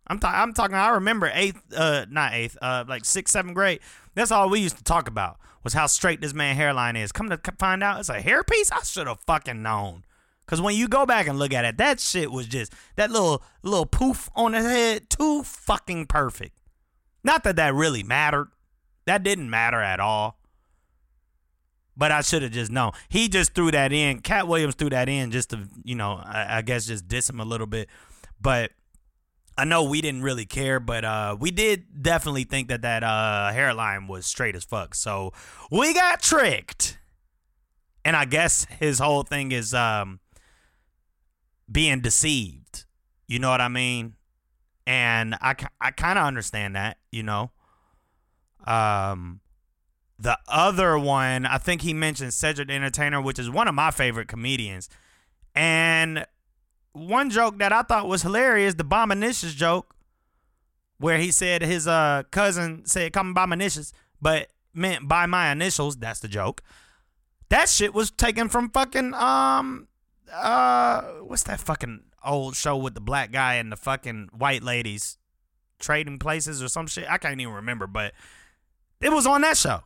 I'm, 0.07 0.21
ta- 0.21 0.43
I'm 0.43 0.53
talking. 0.53 0.76
I 0.76 0.91
remember 0.91 1.31
eighth, 1.35 1.61
uh, 1.76 2.07
not 2.09 2.33
eighth, 2.33 2.57
uh, 2.62 2.85
like 2.87 3.05
sixth, 3.05 3.33
seventh 3.33 3.55
grade. 3.55 3.81
That's 4.15 4.31
all 4.31 4.49
we 4.49 4.61
used 4.61 4.79
to 4.79 4.85
talk 4.85 5.09
about 5.09 5.38
was 5.65 5.73
how 5.73 5.87
straight 5.87 6.21
this 6.21 6.33
man 6.33 6.55
hairline 6.55 6.95
is. 6.95 7.11
Come 7.11 7.29
to 7.29 7.41
find 7.59 7.83
out, 7.83 7.99
it's 7.99 8.09
a 8.09 8.21
hairpiece. 8.21 8.71
I 8.73 8.83
should 8.85 9.09
have 9.09 9.21
fucking 9.21 9.62
known. 9.62 10.05
Cause 10.47 10.61
when 10.61 10.76
you 10.76 10.87
go 10.87 11.07
back 11.07 11.26
and 11.26 11.41
look 11.41 11.53
at 11.53 11.65
it, 11.65 11.76
that 11.79 11.99
shit 11.99 12.31
was 12.31 12.47
just 12.47 12.73
that 12.95 13.11
little 13.11 13.43
little 13.65 13.85
poof 13.85 14.31
on 14.37 14.53
his 14.53 14.65
head, 14.65 15.11
too 15.11 15.43
fucking 15.43 16.07
perfect. 16.07 16.57
Not 17.25 17.43
that 17.43 17.57
that 17.57 17.75
really 17.75 18.05
mattered. 18.05 18.50
That 19.07 19.23
didn't 19.23 19.49
matter 19.51 19.81
at 19.81 20.01
all. 20.01 20.39
But 21.97 22.13
I 22.13 22.21
should 22.21 22.43
have 22.43 22.53
just 22.53 22.71
known. 22.71 22.93
He 23.09 23.29
just 23.29 23.55
threw 23.55 23.71
that 23.71 23.91
in. 23.91 24.21
Katt 24.21 24.49
Williams 24.49 24.75
threw 24.75 24.91
that 24.91 25.09
in 25.09 25.31
just 25.31 25.51
to, 25.51 25.67
you 25.83 25.95
know, 25.95 26.21
I, 26.23 26.59
I 26.59 26.63
guess 26.63 26.87
just 26.87 27.09
diss 27.09 27.31
him 27.31 27.41
a 27.41 27.45
little 27.45 27.67
bit. 27.67 27.89
But 28.39 28.73
I 29.57 29.65
know 29.65 29.85
we 29.85 30.03
didn't 30.03 30.23
really 30.23 30.45
care, 30.45 30.79
but 30.79 31.05
uh, 31.07 31.37
we 31.41 31.51
did 31.51 32.03
definitely 32.03 32.45
think 32.45 32.69
that 32.69 32.83
that 32.83 33.03
uh, 33.03 33.51
hairline 33.53 34.09
was 34.09 34.27
straight 34.27 34.55
as 34.55 34.65
fuck. 34.65 34.95
So 34.95 35.33
we 35.71 35.95
got 35.95 36.21
tricked. 36.21 36.99
And 38.05 38.15
I 38.15 38.27
guess 38.27 38.67
his 38.79 38.99
whole 38.99 39.23
thing 39.23 39.51
is 39.53 39.73
um, 39.73 40.21
being 41.71 42.01
deceived. 42.01 42.85
You 43.27 43.39
know 43.39 43.49
what 43.49 43.63
I 43.63 43.69
mean? 43.69 44.17
And 44.87 45.35
I, 45.41 45.57
I 45.81 45.91
kind 45.93 46.19
of 46.19 46.27
understand 46.27 46.77
that, 46.77 46.99
you 47.11 47.23
know. 47.23 47.53
Um, 48.66 49.40
the 50.18 50.38
other 50.49 50.99
one, 50.99 51.44
I 51.46 51.58
think 51.58 51.82
he 51.82 51.92
mentioned 51.92 52.32
Cedric 52.32 52.68
the 52.68 52.75
Entertainer, 52.75 53.20
which 53.20 53.38
is 53.38 53.50
one 53.50 53.68
of 53.68 53.75
my 53.75 53.90
favorite 53.90 54.28
comedians. 54.28 54.88
And 55.54 56.26
one 56.92 57.30
joke 57.30 57.58
that 57.58 57.73
I 57.73 57.82
thought 57.82 58.08
was 58.08 58.23
hilarious, 58.23 58.75
the 58.75 58.85
Bominicious 58.85 59.54
joke, 59.54 59.94
where 60.99 61.18
he 61.18 61.30
said 61.30 61.62
his 61.62 61.87
uh 61.87 62.23
cousin 62.30 62.87
said 62.87 63.12
"come 63.12 63.35
initials," 63.52 63.92
but 64.20 64.49
meant 64.73 65.06
by 65.06 65.26
my 65.26 65.52
initials. 65.52 65.96
That's 65.96 66.20
the 66.20 66.28
joke. 66.28 66.62
That 67.50 67.68
shit 67.68 67.94
was 67.94 68.11
taken 68.11 68.49
from 68.49 68.70
fucking 68.70 69.12
um 69.14 69.88
uh 70.32 71.02
what's 71.23 71.44
that 71.44 71.61
fucking 71.61 72.04
old 72.25 72.56
show 72.56 72.76
with 72.76 72.94
the 72.94 73.00
black 73.00 73.30
guy 73.30 73.54
and 73.54 73.70
the 73.70 73.76
fucking 73.76 74.30
white 74.37 74.62
ladies 74.62 75.18
trading 75.78 76.18
places 76.18 76.62
or 76.62 76.68
some 76.68 76.87
shit. 76.87 77.06
I 77.08 77.18
can't 77.18 77.40
even 77.40 77.54
remember, 77.54 77.87
but 77.87 78.14
it 79.00 79.12
was 79.12 79.26
on 79.26 79.43
that 79.43 79.57
show. 79.57 79.83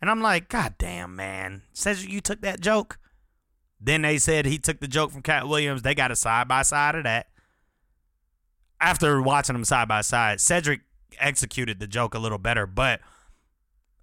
And 0.00 0.10
I'm 0.10 0.22
like, 0.22 0.48
God 0.48 0.74
damn, 0.78 1.16
man. 1.16 1.62
Says 1.72 2.06
you 2.06 2.20
took 2.20 2.40
that 2.42 2.60
joke. 2.60 2.98
Then 3.80 4.02
they 4.02 4.18
said 4.18 4.46
he 4.46 4.58
took 4.58 4.80
the 4.80 4.88
joke 4.88 5.10
from 5.10 5.22
Katt 5.22 5.48
Williams. 5.48 5.82
They 5.82 5.94
got 5.94 6.10
a 6.10 6.16
side 6.16 6.48
by 6.48 6.62
side 6.62 6.94
of 6.94 7.04
that. 7.04 7.28
After 8.80 9.20
watching 9.20 9.54
them 9.54 9.64
side 9.64 9.88
by 9.88 10.02
side, 10.02 10.40
Cedric 10.40 10.80
executed 11.18 11.80
the 11.80 11.86
joke 11.86 12.14
a 12.14 12.18
little 12.18 12.38
better, 12.38 12.66
but 12.66 13.00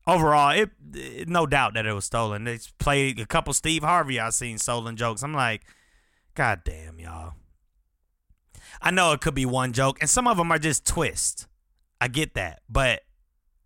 overall, 0.05 0.51
it, 0.51 0.71
it, 0.93 1.29
no 1.29 1.45
doubt 1.45 1.73
that 1.73 1.85
it 1.85 1.93
was 1.93 2.05
stolen. 2.05 2.43
They 2.43 2.59
played 2.77 3.19
a 3.19 3.25
couple 3.25 3.53
Steve 3.53 3.83
Harvey 3.83 4.19
I 4.19 4.29
seen 4.29 4.57
stolen 4.57 4.97
jokes. 4.97 5.23
I'm 5.23 5.33
like, 5.33 5.63
God 6.33 6.61
damn 6.65 6.99
y'all. 6.99 7.33
I 8.81 8.91
know 8.91 9.13
it 9.13 9.21
could 9.21 9.35
be 9.35 9.45
one 9.45 9.71
joke, 9.71 9.97
and 10.01 10.09
some 10.09 10.27
of 10.27 10.37
them 10.37 10.51
are 10.51 10.59
just 10.59 10.85
twists. 10.85 11.47
I 12.01 12.09
get 12.09 12.33
that, 12.33 12.61
but 12.69 13.03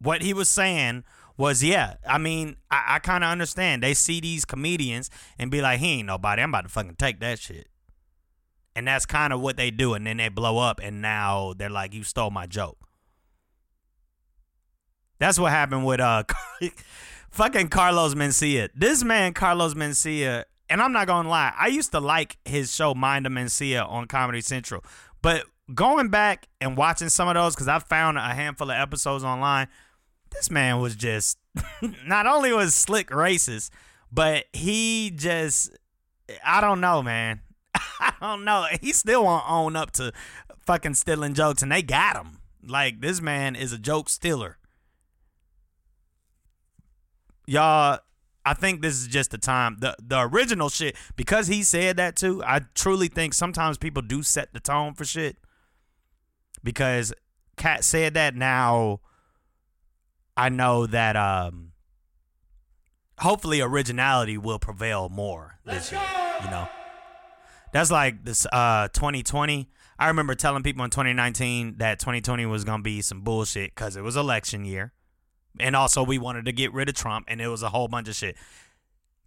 what 0.02 0.22
he 0.22 0.34
was 0.34 0.50
saying 0.50 1.04
was, 1.38 1.64
yeah. 1.64 1.96
I 2.08 2.18
mean, 2.18 2.58
I, 2.70 2.96
I 2.96 3.00
kind 3.00 3.24
of 3.24 3.30
understand. 3.30 3.82
They 3.82 3.94
see 3.94 4.20
these 4.20 4.46
comedians 4.46 5.10
and 5.38 5.50
be 5.50 5.62
like, 5.62 5.80
he 5.80 6.00
ain't 6.00 6.08
nobody. 6.08 6.42
I'm 6.42 6.50
about 6.50 6.64
to 6.64 6.70
fucking 6.70 6.96
take 6.96 7.20
that 7.22 7.40
shit. 7.40 7.68
And 8.76 8.88
that's 8.88 9.06
kind 9.06 9.34
of 9.34 9.42
what 9.42 9.58
they 9.58 9.72
do, 9.72 9.94
and 9.94 10.06
then 10.06 10.18
they 10.18 10.30
blow 10.30 10.60
up, 10.60 10.80
and 10.82 11.02
now 11.02 11.54
they're 11.58 11.70
like, 11.70 11.94
you 11.94 12.04
stole 12.04 12.30
my 12.30 12.46
joke. 12.46 12.78
That's 15.20 15.38
what 15.38 15.52
happened 15.52 15.86
with 15.86 16.00
uh 16.00 16.24
fucking 17.30 17.68
Carlos 17.70 18.16
Mencia. 18.16 18.70
This 18.74 19.04
man, 19.04 19.34
Carlos 19.34 19.74
Mencia, 19.74 20.46
and 20.70 20.82
I'm 20.82 20.94
not 20.94 21.08
gonna 21.08 21.28
lie, 21.28 21.54
I 21.58 21.68
used 21.68 21.92
to 21.92 22.00
like 22.00 22.38
his 22.46 22.74
show 22.74 22.94
Mind 22.94 23.26
of 23.26 23.34
Mencia 23.34 23.88
on 23.90 24.08
Comedy 24.08 24.40
Central. 24.40 24.84
But 25.22 25.46
going 25.74 26.10
back 26.10 26.48
and 26.62 26.78
watching 26.78 27.10
some 27.10 27.28
of 27.28 27.36
those, 27.36 27.56
because 27.56 27.68
I 27.68 27.80
found 27.80 28.18
a 28.18 28.22
handful 28.22 28.72
of 28.72 28.78
episodes 28.78 29.24
online, 29.24 29.68
this 30.32 30.52
man 30.52 30.80
was 30.80 30.96
just 30.96 31.38
not 32.06 32.26
only 32.28 32.54
was 32.54 32.74
slick 32.76 33.10
racist, 33.10 33.70
but 34.12 34.46
he 34.54 35.12
just 35.12 35.72
I 36.46 36.62
don't 36.62 36.82
know, 36.82 37.02
man. 37.02 37.42
I 37.76 38.14
don't 38.20 38.46
know. 38.46 38.66
He 38.82 38.94
still 38.94 39.24
won't 39.24 39.50
own 39.50 39.76
up 39.76 39.92
to 39.92 40.12
fucking 40.66 40.96
stealing 40.96 41.34
jokes, 41.34 41.62
and 41.62 41.72
they 41.72 41.82
got 41.82 42.16
him. 42.16 42.40
Like 42.66 43.02
this 43.02 43.22
man 43.22 43.56
is 43.56 43.74
a 43.74 43.78
joke 43.78 44.10
stealer 44.10 44.60
y'all 47.50 48.00
I 48.46 48.54
think 48.54 48.82
this 48.82 48.96
is 48.96 49.08
just 49.08 49.32
the 49.32 49.38
time. 49.38 49.78
The 49.80 49.96
the 50.00 50.22
original 50.22 50.70
shit 50.70 50.96
because 51.16 51.48
he 51.48 51.62
said 51.62 51.98
that 51.98 52.16
too. 52.16 52.42
I 52.44 52.62
truly 52.74 53.08
think 53.08 53.34
sometimes 53.34 53.78
people 53.78 54.02
do 54.02 54.24
set 54.24 54.54
the 54.54 54.60
tone 54.60 54.94
for 54.94 55.04
shit. 55.04 55.38
Because 56.64 57.14
Katt 57.58 57.84
said 57.84 58.14
that 58.16 58.36
now 58.36 59.02
I 60.40 60.48
know 60.48 60.86
that 60.88 61.18
um 61.18 61.74
hopefully 63.18 63.60
originality 63.60 64.38
will 64.38 64.58
prevail 64.58 65.10
more 65.10 65.60
this 65.66 65.92
year, 65.92 66.02
you 66.44 66.50
know. 66.50 66.70
That's 67.74 67.92
like 67.92 68.24
this 68.24 68.48
uh 68.54 68.88
2020. 68.94 69.70
I 70.00 70.08
remember 70.08 70.36
telling 70.36 70.64
people 70.64 70.86
in 70.86 70.92
2019 70.92 71.80
that 71.80 72.00
2020 72.00 72.46
was 72.46 72.64
to 72.64 72.78
be 72.80 73.02
some 73.02 73.20
bullshit 73.20 73.76
cuz 73.76 73.98
it 73.98 74.02
was 74.02 74.16
election 74.16 74.64
year. 74.64 74.94
And 75.60 75.76
also, 75.76 76.04
we 76.04 76.18
wanted 76.18 76.46
to 76.46 76.54
get 76.54 76.72
rid 76.72 76.88
of 76.88 76.96
Trump, 76.96 77.26
and 77.28 77.42
it 77.42 77.50
was 77.50 77.64
a 77.64 77.70
whole 77.70 77.90
bunch 77.90 78.08
of 78.08 78.16
shit. 78.16 78.38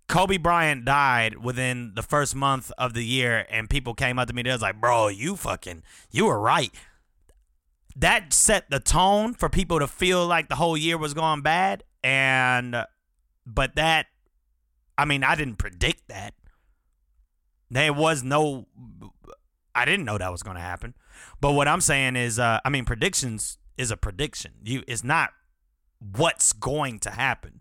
Kobe 0.09 0.39
Bryant 0.39 0.85
died 0.85 1.37
within 1.37 1.93
the 1.95 2.03
first 2.03 2.35
month 2.35 2.73
of 2.79 2.95
the 2.95 3.05
year, 3.05 3.45
and 3.51 3.69
people 3.69 3.93
came 3.93 4.19
up 4.19 4.29
to 4.29 4.35
me. 4.35 4.43
They 4.43 4.53
was 4.53 4.63
like, 4.63 4.81
"Bro, 4.81 5.09
you 5.09 5.37
fucking, 5.37 5.83
you 6.11 6.27
were 6.27 6.41
right." 6.41 6.73
That 7.97 8.33
set 8.33 8.71
the 8.71 8.81
tone 8.81 9.35
for 9.35 9.49
people 9.49 9.79
to 9.79 9.87
feel 9.87 10.27
like 10.27 10.49
the 10.49 10.57
whole 10.57 10.77
year 10.77 10.97
was 10.97 11.15
going 11.15 11.43
bad, 11.43 11.85
and 12.03 12.85
but 13.47 13.77
that, 13.77 14.07
I 14.97 15.05
mean, 15.05 15.25
I 15.25 15.35
didn't 15.35 15.57
predict 15.57 16.09
that. 16.09 16.35
There 17.71 17.93
was 17.93 18.23
no, 18.23 18.67
I 19.75 19.85
didn't 19.85 20.05
know 20.05 20.19
that 20.19 20.31
was 20.31 20.43
going 20.43 20.57
to 20.57 20.63
happen. 20.63 20.95
But 21.41 21.53
what 21.53 21.69
I'm 21.69 21.81
saying 21.81 22.17
is, 22.17 22.39
uh, 22.39 22.61
I 22.65 22.69
mean, 22.71 22.85
predictions 22.85 23.59
is 23.77 23.91
a 23.91 23.97
prediction. 23.97 24.53
You, 24.63 24.83
it's 24.87 25.05
not 25.05 25.31
what's 25.99 26.53
going 26.53 26.99
to 27.01 27.11
happen. 27.11 27.61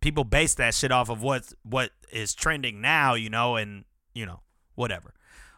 People 0.00 0.24
base 0.24 0.54
that 0.54 0.74
shit 0.74 0.92
off 0.92 1.08
of 1.08 1.22
what 1.22 1.52
what 1.62 1.90
is 2.12 2.34
trending 2.34 2.80
now, 2.80 3.14
you 3.14 3.28
know, 3.28 3.56
and 3.56 3.84
you 4.14 4.24
know, 4.24 4.40
whatever. 4.74 5.14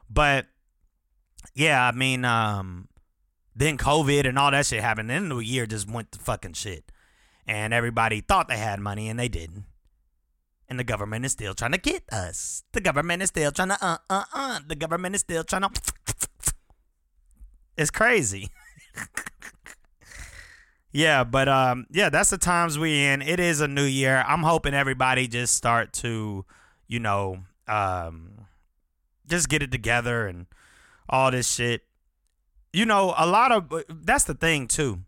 But 0.09 0.47
yeah, 1.55 1.87
I 1.87 1.93
mean, 1.93 2.25
um, 2.25 2.89
then 3.59 3.77
COVID 3.77 4.27
and 4.27 4.39
all 4.39 4.51
that 4.51 4.67
shit 4.67 4.81
happened. 4.81 5.11
Then 5.11 5.29
the 5.29 5.39
year 5.39 5.67
just 5.67 5.91
went 5.91 6.13
to 6.13 6.19
fucking 6.19 6.55
shit. 6.55 6.91
And 7.47 7.73
everybody 7.73 8.21
thought 8.21 8.49
they 8.49 8.59
had 8.59 8.79
money 8.79 9.09
and 9.09 9.19
they 9.19 9.29
didn't. 9.29 9.65
And 10.69 10.79
the 10.79 10.85
government 10.85 11.25
is 11.25 11.33
still 11.33 11.55
trying 11.55 11.73
to 11.73 11.79
get 11.79 12.03
us. 12.13 12.63
The 12.73 12.81
government 12.81 13.23
is 13.23 13.31
still 13.31 13.51
trying 13.51 13.69
to 13.69 13.79
uh 13.81 13.99
uh 14.11 14.25
uh. 14.35 14.61
The 14.67 14.75
government 14.75 15.15
is 15.15 15.23
still 15.23 15.45
trying 15.45 15.63
to 15.63 15.71
It's 17.77 17.91
crazy. 17.91 18.51
Yeah, 20.93 21.25
but 21.25 21.49
um, 21.49 21.87
yeah, 21.91 22.09
that's 22.09 22.31
the 22.31 22.39
times 22.39 22.79
we 22.79 23.05
in. 23.05 23.21
It 23.21 23.41
is 23.41 23.61
a 23.61 23.69
new 23.69 23.85
year. 23.85 24.25
I'm 24.27 24.43
hoping 24.43 24.75
everybody 24.75 25.29
just 25.29 25.55
start 25.55 25.93
to, 25.95 26.45
you 26.87 26.99
know, 26.99 27.41
um, 27.67 28.47
just 29.27 29.49
get 29.51 29.63
it 29.63 29.71
together 29.71 30.27
and 30.27 30.47
all 31.09 31.31
this 31.31 31.49
shit. 31.49 31.83
You 32.73 32.87
know, 32.87 33.15
a 33.17 33.27
lot 33.27 33.53
of 33.53 33.85
that's 33.89 34.25
the 34.25 34.35
thing 34.35 34.69
too. 34.69 35.01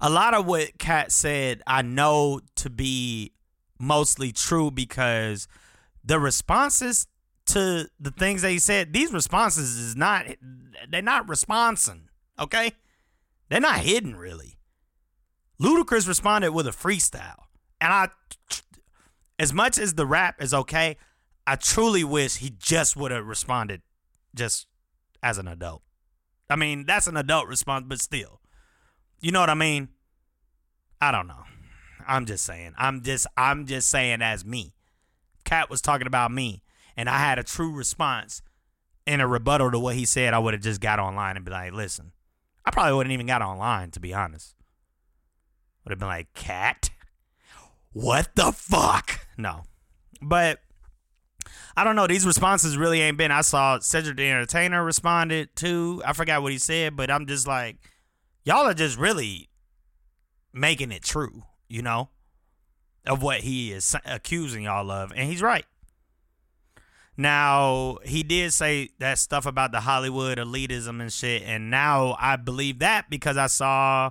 A 0.00 0.08
lot 0.08 0.34
of 0.34 0.46
what 0.46 0.78
Katt 0.78 1.10
said, 1.10 1.62
I 1.66 1.82
know 1.82 2.40
to 2.56 2.70
be 2.70 3.32
mostly 3.78 4.32
true 4.32 4.70
because 4.70 5.48
the 6.04 6.20
responses 6.20 7.06
to 7.46 7.88
the 7.98 8.10
things 8.10 8.42
they 8.42 8.58
said, 8.58 8.92
these 8.92 9.12
responses 9.12 9.76
is 9.76 9.96
not 9.96 10.26
they're 10.88 11.02
not 11.02 11.28
responding, 11.28 12.08
okay? 12.38 12.72
They're 13.48 13.60
not 13.60 13.80
hidden 13.80 14.16
really. 14.16 14.58
Ludacris 15.60 16.08
responded 16.08 16.52
with 16.52 16.66
a 16.66 16.70
freestyle. 16.70 17.44
And 17.80 17.92
I, 17.92 18.08
as 19.38 19.52
much 19.52 19.78
as 19.78 19.94
the 19.94 20.06
rap 20.06 20.42
is 20.42 20.54
okay, 20.54 20.96
I 21.46 21.56
truly 21.56 22.04
wish 22.04 22.36
he 22.36 22.50
just 22.50 22.96
would 22.96 23.10
have 23.10 23.26
responded 23.26 23.82
just 24.34 24.66
as 25.22 25.38
an 25.38 25.46
adult. 25.46 25.82
I 26.54 26.56
mean, 26.56 26.86
that's 26.86 27.08
an 27.08 27.16
adult 27.16 27.48
response, 27.48 27.84
but 27.88 28.00
still. 28.00 28.40
You 29.20 29.32
know 29.32 29.40
what 29.40 29.50
I 29.50 29.54
mean? 29.54 29.88
I 31.00 31.10
don't 31.10 31.26
know. 31.26 31.44
I'm 32.06 32.26
just 32.26 32.44
saying. 32.44 32.74
I'm 32.78 33.02
just 33.02 33.26
I'm 33.36 33.66
just 33.66 33.88
saying 33.88 34.22
as 34.22 34.44
me. 34.44 34.74
Katt 35.44 35.68
was 35.68 35.80
talking 35.80 36.06
about 36.06 36.30
me, 36.30 36.62
and 36.96 37.08
I 37.08 37.18
had 37.18 37.38
a 37.38 37.42
true 37.42 37.72
response 37.72 38.42
in 39.06 39.20
a 39.20 39.26
rebuttal 39.26 39.70
to 39.72 39.78
what 39.78 39.96
he 39.96 40.04
said. 40.04 40.32
I 40.32 40.38
would 40.38 40.54
have 40.54 40.62
just 40.62 40.80
got 40.80 40.98
online 40.98 41.36
and 41.36 41.44
be 41.44 41.50
like, 41.50 41.72
listen. 41.72 42.12
I 42.64 42.70
probably 42.70 42.94
wouldn't 42.94 43.12
even 43.12 43.26
got 43.26 43.42
online, 43.42 43.90
to 43.90 44.00
be 44.00 44.14
honest 44.14 44.54
would 45.84 45.90
have 45.90 45.98
been 45.98 46.08
like, 46.08 46.32
Katt? 46.34 46.90
What 47.92 48.34
the 48.34 48.52
fuck? 48.52 49.26
No. 49.36 49.62
But 50.20 50.60
I 51.76 51.84
don't 51.84 51.96
know. 51.96 52.06
These 52.06 52.26
responses 52.26 52.76
really 52.76 53.00
ain't 53.00 53.16
been. 53.16 53.30
I 53.30 53.40
saw 53.40 53.78
Cedric 53.78 54.16
the 54.16 54.28
Entertainer 54.28 54.84
responded 54.84 55.54
to. 55.56 56.02
I 56.06 56.12
forgot 56.12 56.42
what 56.42 56.52
he 56.52 56.58
said, 56.58 56.96
but 56.96 57.10
I'm 57.10 57.26
just 57.26 57.46
like, 57.46 57.76
y'all 58.44 58.66
are 58.66 58.74
just 58.74 58.98
really 58.98 59.48
making 60.52 60.92
it 60.92 61.02
true, 61.02 61.44
you 61.68 61.82
know, 61.82 62.10
of 63.06 63.22
what 63.22 63.40
he 63.40 63.72
is 63.72 63.96
accusing 64.04 64.64
y'all 64.64 64.90
of. 64.90 65.12
And 65.12 65.28
he's 65.28 65.42
right. 65.42 65.66
Now, 67.16 67.98
he 68.04 68.22
did 68.22 68.52
say 68.52 68.90
that 68.98 69.18
stuff 69.18 69.46
about 69.46 69.70
the 69.70 69.80
Hollywood 69.80 70.38
elitism 70.38 71.00
and 71.00 71.12
shit. 71.12 71.42
And 71.42 71.70
now 71.70 72.16
I 72.18 72.36
believe 72.36 72.80
that 72.80 73.08
because 73.08 73.36
I 73.36 73.46
saw 73.46 74.10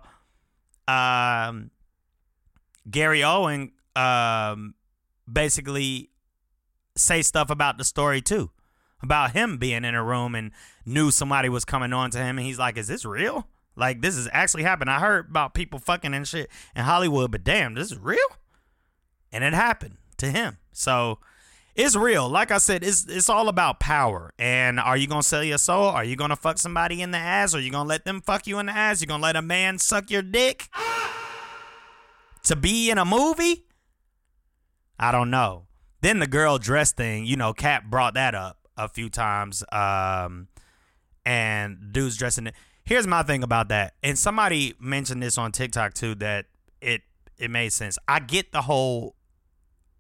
um, 0.87 1.71
Gary 2.89 3.23
Owen 3.23 3.73
um, 3.95 4.75
basically 5.31 6.09
say 6.95 7.21
stuff 7.21 7.49
about 7.49 7.77
the 7.77 7.84
story 7.84 8.21
too, 8.21 8.51
about 9.01 9.32
him 9.32 9.58
being 9.58 9.86
in 9.86 9.95
a 9.95 10.03
room 10.03 10.36
and 10.36 10.51
knew 10.86 11.12
somebody 11.12 11.49
was 11.49 11.65
coming 11.65 11.93
on 11.93 12.12
to 12.12 12.17
him 12.17 12.38
and 12.38 12.45
he's 12.45 12.60
like, 12.60 12.77
Is 12.77 12.88
this 12.88 13.06
real? 13.06 13.47
Like 13.75 14.01
this 14.01 14.15
is 14.15 14.27
actually 14.32 14.63
happening. 14.63 14.93
I 14.93 14.99
heard 14.99 15.29
about 15.29 15.53
people 15.53 15.79
fucking 15.79 16.13
and 16.13 16.27
shit 16.27 16.49
in 16.75 16.84
Hollywood, 16.84 17.32
but 17.32 17.43
damn, 17.43 17.73
this 17.73 17.91
is 17.91 17.97
real? 17.97 18.19
And 19.32 19.43
it 19.43 19.53
happened 19.53 19.97
to 20.17 20.29
him. 20.29 20.58
So 20.71 21.19
it's 21.75 21.95
real. 21.95 22.29
Like 22.29 22.51
I 22.51 22.60
said, 22.60 22.84
it's 22.84 23.06
it's 23.08 23.29
all 23.29 23.49
about 23.49 23.79
power. 23.79 24.32
And 24.38 24.79
are 24.79 24.95
you 24.95 25.08
gonna 25.08 25.23
sell 25.23 25.43
your 25.43 25.58
soul? 25.58 25.86
Are 25.86 26.03
you 26.03 26.15
gonna 26.15 26.36
fuck 26.36 26.60
somebody 26.60 27.01
in 27.01 27.12
the 27.12 27.17
ass? 27.17 27.56
Are 27.56 27.60
you 27.60 27.71
gonna 27.71 27.89
let 27.89 28.06
them 28.06 28.21
fuck 28.21 28.45
you 28.45 28.60
in 28.60 28.67
the 28.67 28.73
ass? 28.73 29.01
You 29.01 29.08
gonna 29.08 29.23
let 29.23 29.36
a 29.36 29.41
man 29.41 29.79
suck 29.79 30.12
your 30.12 30.21
dick 30.21 30.69
to 32.43 32.56
be 32.56 32.91
in 32.91 32.99
a 32.99 33.06
movie? 33.06 33.65
I 34.99 35.12
don't 35.12 35.32
know. 35.32 35.65
Then 36.03 36.19
the 36.19 36.27
girl 36.27 36.59
dress 36.59 36.91
thing, 36.91 37.25
you 37.25 37.37
know, 37.37 37.53
Cap 37.53 37.85
brought 37.85 38.13
that 38.13 38.35
up 38.35 38.57
a 38.77 38.87
few 38.87 39.09
times. 39.09 39.63
Um, 39.71 40.49
and 41.25 41.93
dudes 41.93 42.17
dressing 42.17 42.47
it. 42.47 42.55
Here's 42.83 43.07
my 43.07 43.23
thing 43.23 43.43
about 43.43 43.69
that. 43.69 43.93
And 44.03 44.17
somebody 44.17 44.75
mentioned 44.79 45.23
this 45.23 45.37
on 45.37 45.51
TikTok 45.51 45.93
too 45.93 46.15
that 46.15 46.45
it 46.81 47.01
it 47.37 47.49
made 47.49 47.71
sense. 47.71 47.97
I 48.07 48.19
get 48.19 48.51
the 48.51 48.61
whole 48.61 49.15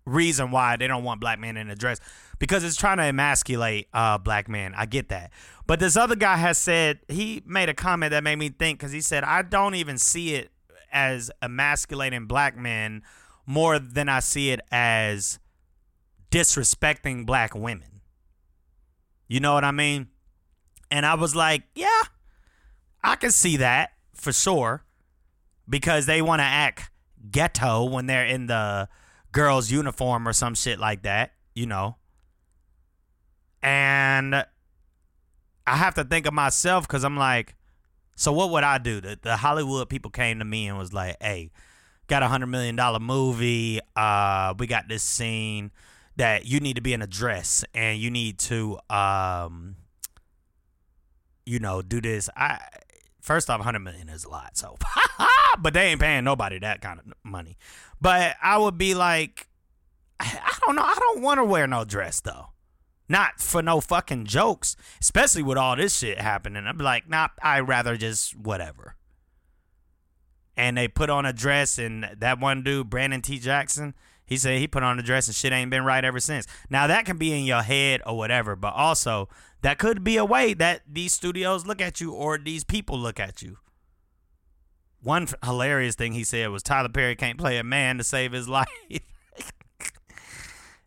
reason 0.05 0.51
why 0.51 0.75
they 0.75 0.87
don't 0.87 1.05
want 1.05 1.21
black 1.21 1.39
men 1.39 1.55
in 1.55 1.69
a 1.69 1.75
dress 1.75 1.99
because 2.37 2.63
it's 2.63 2.75
trying 2.75 2.97
to 2.97 3.03
emasculate 3.03 3.87
uh, 3.93 4.17
black 4.17 4.49
men. 4.49 4.73
I 4.75 4.85
get 4.85 5.09
that. 5.09 5.31
But 5.65 5.79
this 5.79 5.95
other 5.95 6.17
guy 6.17 6.35
has 6.35 6.57
said 6.57 6.99
he 7.07 7.41
made 7.45 7.69
a 7.69 7.73
comment 7.73 8.11
that 8.11 8.23
made 8.23 8.35
me 8.35 8.49
think 8.49 8.79
because 8.79 8.91
he 8.91 8.99
said 8.99 9.23
I 9.23 9.41
don't 9.41 9.75
even 9.75 9.97
see 9.97 10.35
it 10.35 10.51
as 10.91 11.31
emasculating 11.41 12.27
black 12.27 12.57
men 12.57 13.03
more 13.45 13.79
than 13.79 14.09
I 14.09 14.19
see 14.19 14.51
it 14.51 14.59
as 14.71 15.39
disrespecting 16.33 17.27
black 17.27 17.53
women. 17.53 18.01
You 19.27 19.39
know 19.39 19.53
what 19.53 19.63
I 19.63 19.69
mean? 19.71 20.07
And 20.89 21.05
I 21.05 21.13
was 21.13 21.35
like, 21.35 21.63
yeah, 21.75 22.01
I 23.03 23.15
can 23.17 23.29
see 23.29 23.57
that 23.57 23.91
for 24.15 24.33
sure 24.33 24.83
because 25.69 26.07
they 26.07 26.23
want 26.23 26.39
to 26.39 26.45
act 26.45 26.89
ghetto 27.29 27.83
when 27.83 28.07
they're 28.07 28.25
in 28.25 28.47
the 28.47 28.89
girl's 29.31 29.71
uniform 29.71 30.27
or 30.27 30.33
some 30.33 30.55
shit 30.55 30.79
like 30.79 31.03
that, 31.03 31.33
you 31.53 31.67
know. 31.67 31.97
And 33.61 34.33
I 34.35 35.77
have 35.77 35.93
to 35.95 36.03
think 36.03 36.25
of 36.25 36.33
myself 36.33 36.87
because 36.87 37.03
I'm 37.03 37.15
like, 37.15 37.53
so 38.15 38.31
what 38.31 38.49
would 38.49 38.63
I 38.63 38.79
do? 38.79 39.01
The, 39.01 39.19
the 39.21 39.37
Hollywood 39.37 39.87
people 39.87 40.09
came 40.09 40.39
to 40.39 40.45
me 40.45 40.67
and 40.67 40.79
was 40.79 40.93
like, 40.93 41.15
hey, 41.21 41.51
got 42.07 42.23
a 42.23 42.27
hundred 42.27 42.47
million 42.47 42.75
dollar 42.75 42.99
movie. 42.99 43.79
Uh, 43.95 44.55
we 44.57 44.65
got 44.65 44.87
this 44.87 45.03
scene 45.03 45.71
that 46.15 46.45
you 46.45 46.59
need 46.59 46.75
to 46.75 46.81
be 46.81 46.93
in 46.93 47.01
a 47.01 47.07
dress 47.07 47.65
and 47.73 47.99
you 47.99 48.11
need 48.11 48.37
to 48.37 48.77
um 48.89 49.75
you 51.45 51.59
know 51.59 51.81
do 51.81 52.01
this. 52.01 52.29
I 52.35 52.59
first 53.21 53.49
off 53.49 53.59
100 53.59 53.79
million 53.79 54.09
is 54.09 54.25
a 54.25 54.29
lot 54.29 54.57
so 54.57 54.77
but 55.59 55.73
they 55.73 55.87
ain't 55.87 56.01
paying 56.01 56.23
nobody 56.23 56.59
that 56.59 56.81
kind 56.81 56.99
of 56.99 57.05
money. 57.23 57.57
But 57.99 58.35
i 58.41 58.57
would 58.57 58.77
be 58.77 58.93
like 58.93 59.47
i 60.19 60.57
don't 60.65 60.75
know. 60.75 60.83
I 60.83 60.95
don't 60.99 61.21
want 61.21 61.39
to 61.39 61.43
wear 61.43 61.67
no 61.67 61.83
dress 61.85 62.19
though. 62.21 62.47
Not 63.09 63.41
for 63.41 63.61
no 63.61 63.81
fucking 63.81 64.25
jokes 64.25 64.75
especially 65.01 65.43
with 65.43 65.57
all 65.57 65.75
this 65.75 65.97
shit 65.97 66.19
happening. 66.19 66.65
I'd 66.65 66.77
be 66.77 66.83
like 66.83 67.09
nah 67.09 67.29
i'd 67.41 67.67
rather 67.67 67.97
just 67.97 68.37
whatever. 68.37 68.95
And 70.55 70.77
they 70.77 70.87
put 70.87 71.09
on 71.09 71.25
a 71.25 71.33
dress 71.33 71.79
and 71.79 72.07
that 72.17 72.39
one 72.39 72.61
dude 72.61 72.89
brandon 72.89 73.21
t. 73.21 73.39
Jackson 73.39 73.95
he 74.33 74.37
said 74.37 74.57
he 74.57 74.67
put 74.67 74.81
on 74.81 74.97
a 74.97 75.03
dress 75.03 75.27
and 75.27 75.35
shit 75.35 75.53
ain't 75.53 75.69
been 75.69 75.85
right 75.85 76.03
ever 76.03 76.19
since. 76.19 76.47
Now 76.67 76.87
that 76.87 77.05
can 77.05 77.17
be 77.17 77.31
in 77.31 77.45
your 77.45 77.61
head 77.61 78.01
or 78.03 78.17
whatever, 78.17 78.55
but 78.55 78.73
also 78.73 79.29
that 79.61 79.77
could 79.77 80.03
be 80.03 80.17
a 80.17 80.25
way 80.25 80.55
that 80.55 80.81
these 80.91 81.13
studios 81.13 81.67
look 81.67 81.79
at 81.79 82.01
you 82.01 82.11
or 82.11 82.39
these 82.39 82.63
people 82.63 82.97
look 82.97 83.19
at 83.19 83.43
you. 83.43 83.57
One 85.03 85.27
hilarious 85.43 85.93
thing 85.93 86.13
he 86.13 86.23
said 86.23 86.49
was 86.49 86.63
Tyler 86.63 86.89
Perry 86.89 87.15
can't 87.15 87.37
play 87.37 87.59
a 87.59 87.63
man 87.63 87.99
to 87.99 88.03
save 88.03 88.31
his 88.31 88.49
life. 88.49 88.67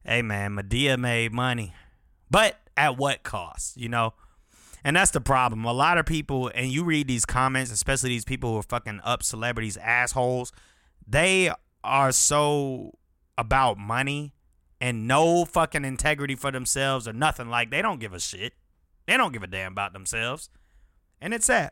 hey 0.05 0.23
man, 0.23 0.57
Madea 0.57 0.99
made 0.99 1.33
money, 1.33 1.73
but 2.29 2.59
at 2.77 2.97
what 2.97 3.23
cost? 3.23 3.77
You 3.77 3.89
know. 3.89 4.15
And 4.83 4.95
that's 4.95 5.11
the 5.11 5.21
problem. 5.21 5.65
A 5.65 5.73
lot 5.73 5.99
of 5.99 6.07
people, 6.07 6.49
and 6.55 6.69
you 6.69 6.85
read 6.85 7.09
these 7.09 7.25
comments, 7.25 7.73
especially 7.73 8.11
these 8.11 8.25
people 8.25 8.53
who 8.53 8.59
are 8.59 8.63
fucking 8.63 9.01
up 9.03 9.25
celebrities, 9.25 9.77
assholes, 9.79 10.53
they 11.09 11.51
are 11.83 12.13
so 12.13 12.93
about 13.39 13.79
money 13.79 14.35
and 14.81 15.09
no 15.09 15.45
fucking 15.45 15.85
integrity 15.85 16.35
for 16.35 16.51
themselves 16.51 17.09
or 17.09 17.13
nothing 17.13 17.49
like 17.49 17.71
they 17.71 17.83
don't 17.83 18.01
give 18.01 18.13
a 18.13 18.21
shit. 18.21 18.55
They 19.07 19.17
don't 19.17 19.33
give 19.33 19.43
a 19.43 19.47
damn 19.47 19.73
about 19.73 19.93
themselves. 19.93 20.51
And 21.21 21.33
it's 21.33 21.47
sad. 21.47 21.71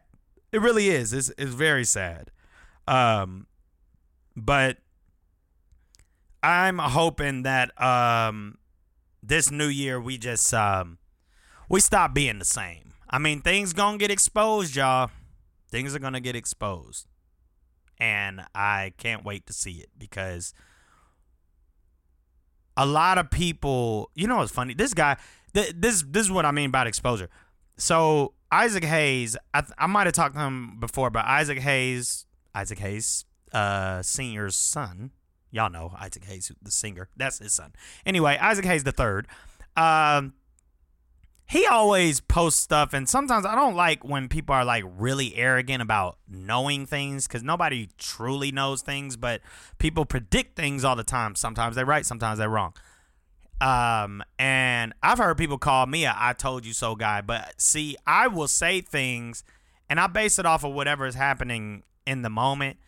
It 0.53 0.61
really 0.61 0.89
is. 0.89 1.13
It's 1.13 1.31
it's 1.37 1.53
very 1.53 1.85
sad. 1.85 2.31
Um 2.87 3.47
but 4.37 4.79
I'm 6.43 6.79
hoping 6.79 7.43
that 7.43 7.81
um 7.81 8.59
this 9.23 9.51
new 9.51 9.67
year 9.67 10.01
we 10.01 10.19
just 10.19 10.53
um 10.55 10.99
we 11.69 11.81
stop 11.81 12.15
being 12.15 12.39
the 12.39 12.45
same. 12.45 12.93
I 13.09 13.19
mean, 13.19 13.41
things 13.41 13.73
going 13.73 13.99
to 13.99 14.03
get 14.03 14.11
exposed, 14.11 14.77
y'all. 14.77 15.11
Things 15.71 15.95
are 15.95 15.99
going 15.99 16.13
to 16.15 16.21
get 16.21 16.37
exposed. 16.37 17.07
And 17.99 18.43
I 18.55 18.93
can't 18.99 19.25
wait 19.25 19.47
to 19.47 19.53
see 19.53 19.75
it 19.75 19.91
because 19.97 20.53
a 22.77 22.87
lot 22.87 23.19
of 23.19 23.31
people, 23.31 24.11
you 24.15 24.27
know, 24.27 24.37
what's 24.39 24.53
funny. 24.53 24.75
This 24.75 24.95
guy, 24.95 25.17
th- 25.53 25.75
this 25.77 26.05
this 26.09 26.25
is 26.27 26.33
what 26.33 26.45
I 26.45 26.51
mean 26.51 26.69
about 26.69 26.87
exposure. 26.87 27.29
So 27.77 28.35
Isaac 28.51 28.85
Hayes, 28.85 29.37
I, 29.53 29.63
th- 29.63 29.73
I 29.79 29.87
might 29.87 30.07
have 30.07 30.15
talked 30.15 30.35
to 30.35 30.41
him 30.41 30.79
before, 30.79 31.11
but 31.11 31.25
Isaac 31.25 31.59
Hayes, 31.59 32.27
Isaac 32.55 32.79
Hayes, 32.79 33.25
uh, 33.53 34.03
senior's 34.03 34.57
son. 34.57 35.11
Y'all 35.51 35.71
know 35.71 35.93
Isaac 35.99 36.25
Hayes, 36.25 36.51
the 36.63 36.71
singer. 36.71 37.09
That's 37.17 37.39
his 37.39 37.53
son. 37.53 37.73
Anyway, 38.05 38.37
Isaac 38.41 38.65
Hayes 38.65 38.85
the 38.85 38.93
third. 38.93 39.29
Um, 39.77 40.35
he 41.47 41.67
always 41.67 42.21
posts 42.21 42.61
stuff 42.61 42.93
and 42.93 43.09
sometimes 43.09 43.45
i 43.45 43.55
don't 43.55 43.77
like 43.77 44.05
when 44.05 44.29
people 44.29 44.55
are 44.55 44.65
like 44.65 44.85
really 44.99 45.35
arrogant 45.37 45.83
about 45.83 46.19
knowing 46.29 46.87
things 46.87 47.27
because 47.27 47.43
nobody 47.43 47.89
truly 47.99 48.51
knows 48.51 48.83
things 48.83 49.17
but 49.17 49.41
people 49.79 50.05
predict 50.05 50.57
things 50.57 50.85
all 50.85 50.97
the 50.97 51.05
time. 51.05 51.35
Sometimes 51.35 51.77
they're 51.77 51.87
right 51.87 52.07
sometimes 52.07 52.39
they're 52.39 52.49
wrong. 52.49 52.75
Um 53.61 54.23
and 54.39 54.93
i've 55.03 55.19
heard 55.19 55.39
people 55.39 55.59
call 55.59 55.87
me 55.87 56.05
a 56.05 56.15
i 56.17 56.33
told 56.33 56.67
you 56.67 56.73
so 56.73 56.97
guy 56.97 57.21
but 57.21 57.55
see 57.61 57.97
i 58.07 58.27
will 58.27 58.49
say 58.49 58.81
things 58.81 59.45
and 59.89 60.01
i 60.01 60.07
base 60.07 60.39
it 60.39 60.47
off 60.47 60.65
of 60.65 60.73
whatever 60.73 61.07
is 61.07 61.15
happening 61.15 61.83
in 62.07 62.23
the 62.23 62.31
moment. 62.31 62.79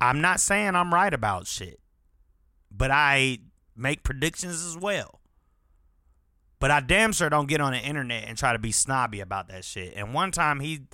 I'm 0.00 0.20
not 0.20 0.40
saying 0.40 0.74
i'm 0.74 0.92
right 0.92 1.12
about 1.12 1.46
shit 1.46 1.80
but 2.70 2.90
i 2.90 3.38
make 3.76 4.02
predictions 4.02 4.64
as 4.64 4.76
well 4.76 5.20
but 6.64 6.70
I 6.70 6.80
damn 6.80 7.12
sure 7.12 7.28
don't 7.28 7.46
get 7.46 7.60
on 7.60 7.74
the 7.74 7.78
internet 7.78 8.24
and 8.26 8.38
try 8.38 8.54
to 8.54 8.58
be 8.58 8.72
snobby 8.72 9.20
about 9.20 9.48
that 9.48 9.66
shit. 9.66 9.92
And 9.96 10.14
one 10.14 10.30
time 10.30 10.60
he, 10.60 10.86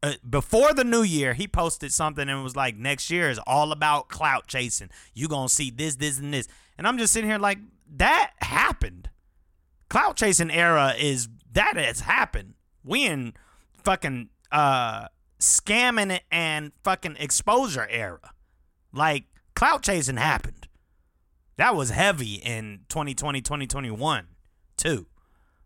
uh, 0.00 0.12
before 0.30 0.72
the 0.74 0.84
new 0.84 1.02
year, 1.02 1.34
he 1.34 1.48
posted 1.48 1.92
something 1.92 2.28
and 2.28 2.44
was 2.44 2.54
like, 2.54 2.76
next 2.76 3.10
year 3.10 3.28
is 3.28 3.40
all 3.44 3.72
about 3.72 4.08
clout 4.08 4.46
chasing. 4.46 4.90
You 5.12 5.26
gonna 5.26 5.48
see 5.48 5.72
this, 5.72 5.96
this, 5.96 6.20
and 6.20 6.32
this. 6.32 6.46
And 6.78 6.86
I'm 6.86 6.98
just 6.98 7.12
sitting 7.12 7.28
here 7.28 7.40
like, 7.40 7.58
that 7.96 8.30
happened. 8.42 9.10
Clout 9.90 10.14
chasing 10.14 10.52
era 10.52 10.94
is, 10.96 11.28
that 11.50 11.76
has 11.76 11.98
happened. 11.98 12.54
We 12.84 13.04
in 13.04 13.34
fucking 13.82 14.28
uh 14.52 15.08
scamming 15.40 16.20
and 16.30 16.70
fucking 16.84 17.16
exposure 17.18 17.88
era. 17.90 18.30
Like, 18.92 19.24
clout 19.56 19.82
chasing 19.82 20.18
happened. 20.18 20.68
That 21.56 21.74
was 21.74 21.90
heavy 21.90 22.34
in 22.34 22.82
2020, 22.88 23.40
2021 23.40 24.28
too. 24.82 25.06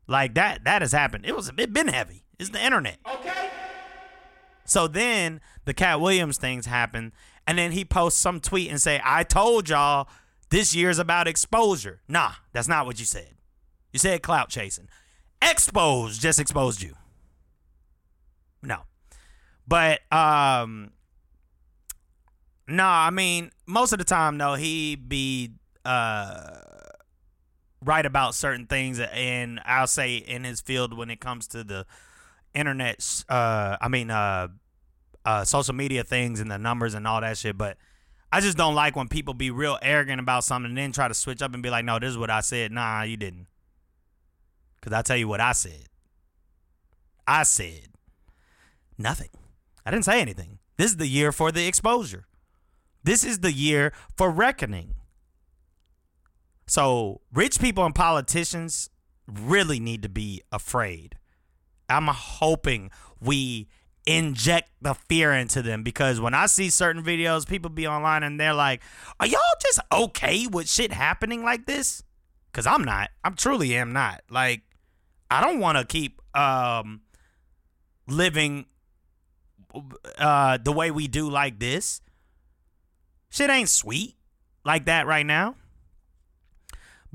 Like 0.06 0.34
that 0.34 0.64
that 0.64 0.82
has 0.82 0.92
happened. 0.92 1.26
It 1.26 1.34
was 1.34 1.50
it 1.56 1.72
been 1.72 1.88
heavy. 1.88 2.24
It's 2.38 2.50
the 2.50 2.64
internet. 2.64 2.98
Okay. 3.10 3.50
So 4.64 4.86
then 4.86 5.40
the 5.64 5.74
Katt 5.74 6.00
Williams 6.00 6.38
things 6.38 6.66
happen, 6.66 7.12
and 7.46 7.58
then 7.58 7.72
he 7.72 7.84
posts 7.84 8.20
some 8.20 8.40
tweet 8.40 8.70
and 8.70 8.80
say, 8.80 9.00
"I 9.02 9.22
told 9.22 9.68
y'all 9.68 10.08
this 10.50 10.74
year's 10.74 10.98
about 10.98 11.26
exposure." 11.26 12.02
Nah, 12.08 12.32
that's 12.52 12.68
not 12.68 12.86
what 12.86 13.00
you 13.00 13.06
said. 13.06 13.34
You 13.92 13.98
said 13.98 14.22
clout 14.22 14.48
chasing. 14.48 14.88
Exposed 15.42 16.20
just 16.20 16.38
exposed 16.38 16.82
you. 16.82 16.94
No, 18.62 18.82
but 19.66 20.00
um, 20.12 20.90
no, 22.68 22.82
nah, 22.82 23.06
I 23.06 23.10
mean 23.10 23.50
most 23.66 23.92
of 23.92 23.98
the 23.98 24.04
time 24.04 24.38
though 24.38 24.54
he 24.54 24.96
be 24.96 25.52
uh 25.84 26.58
right 27.86 28.04
about 28.04 28.34
certain 28.34 28.66
things, 28.66 29.00
and 29.00 29.60
I'll 29.64 29.86
say 29.86 30.16
in 30.16 30.44
his 30.44 30.60
field 30.60 30.96
when 30.96 31.10
it 31.10 31.20
comes 31.20 31.46
to 31.48 31.64
the 31.64 31.86
internet, 32.54 33.24
uh, 33.28 33.76
I 33.80 33.88
mean, 33.88 34.10
uh, 34.10 34.48
uh, 35.24 35.44
social 35.44 35.74
media 35.74 36.04
things 36.04 36.40
and 36.40 36.50
the 36.50 36.58
numbers 36.58 36.94
and 36.94 37.06
all 37.06 37.20
that 37.20 37.38
shit. 37.38 37.56
But 37.56 37.78
I 38.32 38.40
just 38.40 38.56
don't 38.56 38.74
like 38.74 38.96
when 38.96 39.08
people 39.08 39.34
be 39.34 39.50
real 39.50 39.78
arrogant 39.82 40.20
about 40.20 40.44
something 40.44 40.70
and 40.70 40.78
then 40.78 40.92
try 40.92 41.08
to 41.08 41.14
switch 41.14 41.42
up 41.42 41.54
and 41.54 41.62
be 41.62 41.70
like, 41.70 41.84
"No, 41.84 41.98
this 41.98 42.10
is 42.10 42.18
what 42.18 42.30
I 42.30 42.40
said." 42.40 42.72
Nah, 42.72 43.02
you 43.02 43.16
didn't. 43.16 43.46
Because 44.80 44.92
I 44.92 45.02
tell 45.02 45.16
you 45.16 45.28
what 45.28 45.40
I 45.40 45.52
said. 45.52 45.86
I 47.26 47.42
said 47.42 47.88
nothing. 48.98 49.30
I 49.84 49.90
didn't 49.90 50.04
say 50.04 50.20
anything. 50.20 50.58
This 50.76 50.90
is 50.90 50.96
the 50.96 51.06
year 51.06 51.32
for 51.32 51.50
the 51.50 51.66
exposure. 51.66 52.26
This 53.02 53.24
is 53.24 53.40
the 53.40 53.52
year 53.52 53.92
for 54.16 54.30
reckoning. 54.30 54.94
So, 56.66 57.20
rich 57.32 57.60
people 57.60 57.84
and 57.84 57.94
politicians 57.94 58.90
really 59.26 59.78
need 59.78 60.02
to 60.02 60.08
be 60.08 60.42
afraid. 60.50 61.16
I'm 61.88 62.08
hoping 62.08 62.90
we 63.20 63.68
inject 64.06 64.70
the 64.80 64.94
fear 64.94 65.32
into 65.32 65.62
them 65.62 65.82
because 65.82 66.20
when 66.20 66.34
I 66.34 66.46
see 66.46 66.70
certain 66.70 67.02
videos, 67.02 67.46
people 67.46 67.70
be 67.70 67.86
online 67.86 68.22
and 68.22 68.38
they're 68.38 68.54
like, 68.54 68.82
Are 69.20 69.26
y'all 69.26 69.40
just 69.60 69.80
okay 69.92 70.46
with 70.46 70.68
shit 70.68 70.92
happening 70.92 71.44
like 71.44 71.66
this? 71.66 72.02
Because 72.50 72.66
I'm 72.66 72.84
not. 72.84 73.10
I 73.22 73.30
truly 73.30 73.76
am 73.76 73.92
not. 73.92 74.22
Like, 74.30 74.62
I 75.30 75.40
don't 75.40 75.60
want 75.60 75.78
to 75.78 75.84
keep 75.84 76.20
um, 76.34 77.02
living 78.08 78.66
uh, 80.18 80.58
the 80.58 80.72
way 80.72 80.90
we 80.90 81.06
do 81.06 81.28
like 81.28 81.58
this. 81.58 82.00
Shit 83.28 83.50
ain't 83.50 83.68
sweet 83.68 84.16
like 84.64 84.86
that 84.86 85.06
right 85.06 85.26
now. 85.26 85.56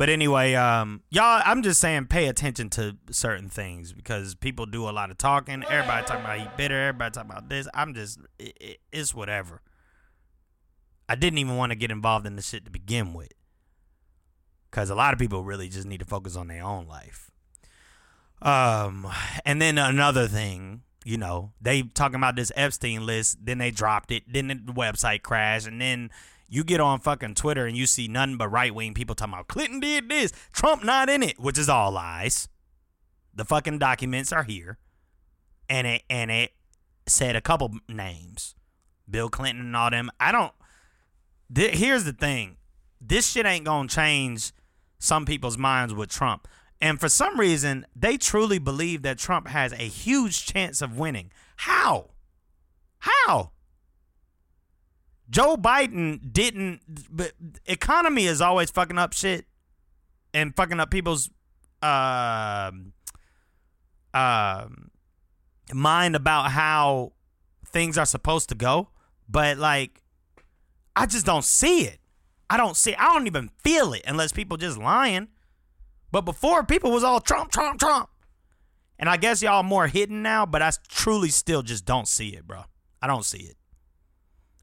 But 0.02 0.10
anyway, 0.10 0.56
um, 0.56 1.04
y'all, 1.12 1.44
I'm 1.46 1.62
just 1.62 1.80
saying, 1.80 2.08
pay 2.08 2.28
attention 2.28 2.72
to 2.72 2.98
certain 3.12 3.50
things 3.50 3.94
because 3.94 4.34
people 4.34 4.66
do 4.66 4.90
a 4.90 4.90
lot 4.90 5.12
of 5.12 5.20
talking. 5.20 5.64
Everybody 5.70 6.08
talking 6.08 6.26
about 6.26 6.40
he 6.40 6.48
bitter. 6.58 6.88
Everybody 6.88 7.12
talking 7.12 7.30
about 7.30 7.50
this. 7.50 7.68
I'm 7.76 7.94
just, 7.94 8.18
it, 8.40 8.58
it, 8.60 8.78
it's 8.92 9.14
whatever. 9.14 9.62
I 11.08 11.14
didn't 11.14 11.38
even 11.38 11.56
want 11.56 11.72
to 11.72 11.76
get 11.76 11.92
involved 11.92 12.26
in 12.26 12.36
the 12.36 12.42
shit 12.42 12.66
to 12.66 12.72
begin 12.72 13.14
with, 13.14 13.32
because 14.72 14.90
a 14.90 14.96
lot 14.96 15.14
of 15.14 15.20
people 15.20 15.44
really 15.44 15.70
just 15.70 15.86
need 15.86 16.00
to 16.00 16.06
focus 16.08 16.36
on 16.36 16.48
their 16.48 16.64
own 16.64 16.88
life. 16.88 17.30
Um, 18.42 19.08
and 19.46 19.62
then 19.62 19.78
another 19.78 20.28
thing, 20.28 20.82
you 21.06 21.20
know, 21.20 21.52
they 21.62 21.84
talking 21.84 22.16
about 22.16 22.36
this 22.36 22.52
Epstein 22.56 23.06
list. 23.06 23.46
Then 23.46 23.60
they 23.60 23.70
dropped 23.70 24.10
it. 24.12 24.24
Then 24.28 24.48
the 24.48 24.74
website 24.74 25.22
crashed, 25.22 25.68
and 25.68 25.80
then 25.80 26.10
you 26.52 26.66
get 26.66 26.82
on 26.82 27.00
fucking 27.00 27.34
Twitter 27.36 27.66
and 27.66 27.78
you 27.78 27.86
see 27.86 28.10
nothing 28.10 28.36
but 28.36 28.50
right 28.50 28.76
wing 28.76 28.94
people 28.94 29.16
talking 29.16 29.34
about 29.34 29.48
Clinton 29.48 29.80
did 29.80 30.10
this, 30.10 30.34
Trump 30.52 30.84
not 30.84 31.10
in 31.10 31.24
it, 31.24 31.40
which 31.40 31.58
is 31.58 31.70
all 31.70 31.92
lies. 31.92 32.50
The 33.34 33.46
fucking 33.46 33.80
documents 33.80 34.34
are 34.34 34.44
here, 34.44 34.78
and 35.70 35.88
it 35.88 36.04
and 36.10 36.30
it 36.30 36.52
said 37.08 37.38
a 37.38 37.42
couple 37.42 37.72
names, 37.88 38.54
Bill 39.10 39.30
Clinton 39.30 39.66
and 39.66 39.76
all 39.78 39.90
them. 39.90 40.12
I 40.20 40.34
don't. 40.34 40.52
Th- 41.56 41.74
here's 41.74 42.04
the 42.04 42.12
thing, 42.12 42.58
this 43.00 43.32
shit 43.32 43.46
ain't 43.46 43.64
gonna 43.64 43.88
change 43.88 44.52
some 45.00 45.26
people's 45.26 45.58
minds 45.58 45.94
with 45.94 46.10
Trump. 46.10 46.50
And 46.82 47.00
for 47.00 47.08
some 47.08 47.40
reason, 47.40 47.86
they 47.96 48.18
truly 48.18 48.60
believe 48.60 49.04
that 49.04 49.18
Trump 49.18 49.48
has 49.48 49.72
a 49.72 49.88
huge 49.88 50.46
chance 50.46 50.82
of 50.82 50.98
winning. 50.98 51.32
How? 51.56 52.10
How? 53.00 53.52
Joe 55.32 55.56
Biden 55.56 56.32
didn't. 56.32 56.82
But 57.10 57.32
economy 57.66 58.26
is 58.26 58.42
always 58.42 58.70
fucking 58.70 59.00
up 59.00 59.14
shit 59.14 59.46
and 60.34 60.56
fucking 60.56 60.80
up 60.80 60.92
people's 60.92 61.30
uh, 61.82 62.72
uh, 64.14 64.68
mind 65.74 66.16
about 66.16 66.52
how 66.52 67.14
things 67.66 67.98
are 67.98 68.06
supposed 68.06 68.50
to 68.50 68.56
go. 68.56 68.90
But 69.28 69.58
like, 69.58 70.04
I 70.96 71.06
just 71.06 71.26
don't 71.26 71.46
see 71.46 71.86
it. 71.86 72.00
I 72.50 72.58
don't 72.58 72.76
see. 72.76 72.94
I 72.96 73.14
don't 73.14 73.28
even 73.28 73.50
feel 73.64 73.94
it 73.94 74.04
unless 74.06 74.34
people 74.34 74.58
just 74.58 74.78
lying. 74.78 75.30
But 76.12 76.22
before, 76.22 76.66
people 76.66 76.92
was 76.92 77.06
all 77.06 77.22
Trump, 77.22 77.52
Trump, 77.52 77.80
Trump. 77.80 78.10
And 79.00 79.10
I 79.10 79.16
guess 79.16 79.42
y'all 79.42 79.64
more 79.64 79.88
hidden 79.88 80.22
now, 80.22 80.46
but 80.46 80.62
I 80.62 80.72
truly 80.90 81.30
still 81.30 81.64
just 81.64 81.86
don't 81.86 82.08
see 82.08 82.36
it, 82.36 82.46
bro. 82.46 82.64
I 83.02 83.08
don't 83.08 83.26
see 83.26 83.40
it. 83.40 83.56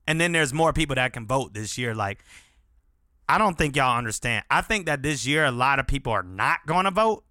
And 0.09 0.18
then 0.18 0.33
there's 0.33 0.55
more 0.55 0.73
people 0.73 0.97
that 0.97 1.12
can 1.12 1.27
vote 1.27 1.53
this 1.53 1.77
year. 1.77 1.94
Like, 1.94 2.25
I 3.29 3.37
don't 3.37 3.59
think 3.59 3.77
y'all 3.77 3.99
understand. 3.99 4.42
I 4.51 4.62
think 4.62 4.87
that 4.87 5.03
this 5.03 5.27
year 5.27 5.44
a 5.44 5.51
lot 5.51 5.79
of 5.79 5.87
people 5.87 6.11
are 6.12 6.23
not 6.23 6.61
going 6.66 6.87
to 6.87 6.90
vote, 6.90 7.25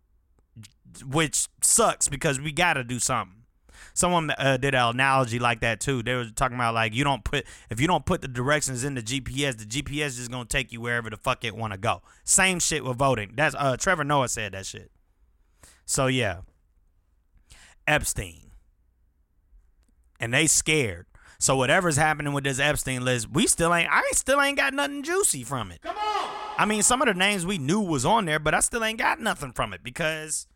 which 1.03 1.47
sucks 1.63 2.07
because 2.07 2.39
we 2.39 2.51
got 2.51 2.75
to 2.75 2.83
do 2.83 2.99
something. 2.99 3.33
Someone 3.95 4.29
uh, 4.37 4.57
did 4.57 4.75
an 4.75 4.89
analogy 4.89 5.39
like 5.39 5.61
that 5.61 5.79
too. 5.79 6.03
They 6.03 6.13
were 6.13 6.25
talking 6.25 6.53
about 6.53 6.75
like 6.75 6.93
you 6.93 7.03
don't 7.03 7.23
put 7.23 7.47
if 7.71 7.81
you 7.81 7.87
don't 7.87 8.05
put 8.05 8.21
the 8.21 8.27
directions 8.27 8.83
in 8.83 8.93
the 8.93 9.01
GPS, 9.01 9.57
the 9.57 9.65
GPS 9.65 10.19
is 10.19 10.27
gonna 10.27 10.45
take 10.45 10.71
you 10.71 10.79
wherever 10.79 11.09
the 11.09 11.17
fuck 11.17 11.43
it 11.43 11.55
want 11.55 11.73
to 11.73 11.79
go. 11.79 12.03
Same 12.23 12.59
shit 12.59 12.85
with 12.85 12.97
voting. 12.97 13.33
That's 13.35 13.55
uh 13.57 13.75
Trevor 13.75 14.03
Noah 14.03 14.27
said 14.27 14.51
that 14.51 14.67
shit. 14.67 14.91
So 15.85 16.05
yeah, 16.05 16.41
Epstein, 17.87 18.51
and 20.19 20.31
they 20.31 20.45
scared. 20.45 21.07
So 21.39 21.55
whatever's 21.55 21.97
happening 21.97 22.33
with 22.33 22.43
this 22.43 22.59
Epstein 22.59 23.05
list, 23.05 23.29
we 23.29 23.47
still 23.47 23.73
ain't. 23.73 23.89
I 23.91 24.03
still 24.13 24.41
ain't 24.41 24.57
got 24.57 24.73
nothing 24.73 25.03
juicy 25.03 25.43
from 25.43 25.71
it. 25.71 25.81
Come 25.81 25.97
on. 25.97 26.29
I 26.57 26.65
mean, 26.65 26.81
some 26.81 27.01
of 27.01 27.07
the 27.07 27.13
names 27.13 27.45
we 27.45 27.59
knew 27.59 27.79
was 27.79 28.05
on 28.05 28.25
there, 28.25 28.39
but 28.39 28.55
I 28.55 28.61
still 28.61 28.83
ain't 28.83 28.97
got 28.97 29.19
nothing 29.19 29.51
from 29.51 29.73
it 29.73 29.83
because, 29.83 30.47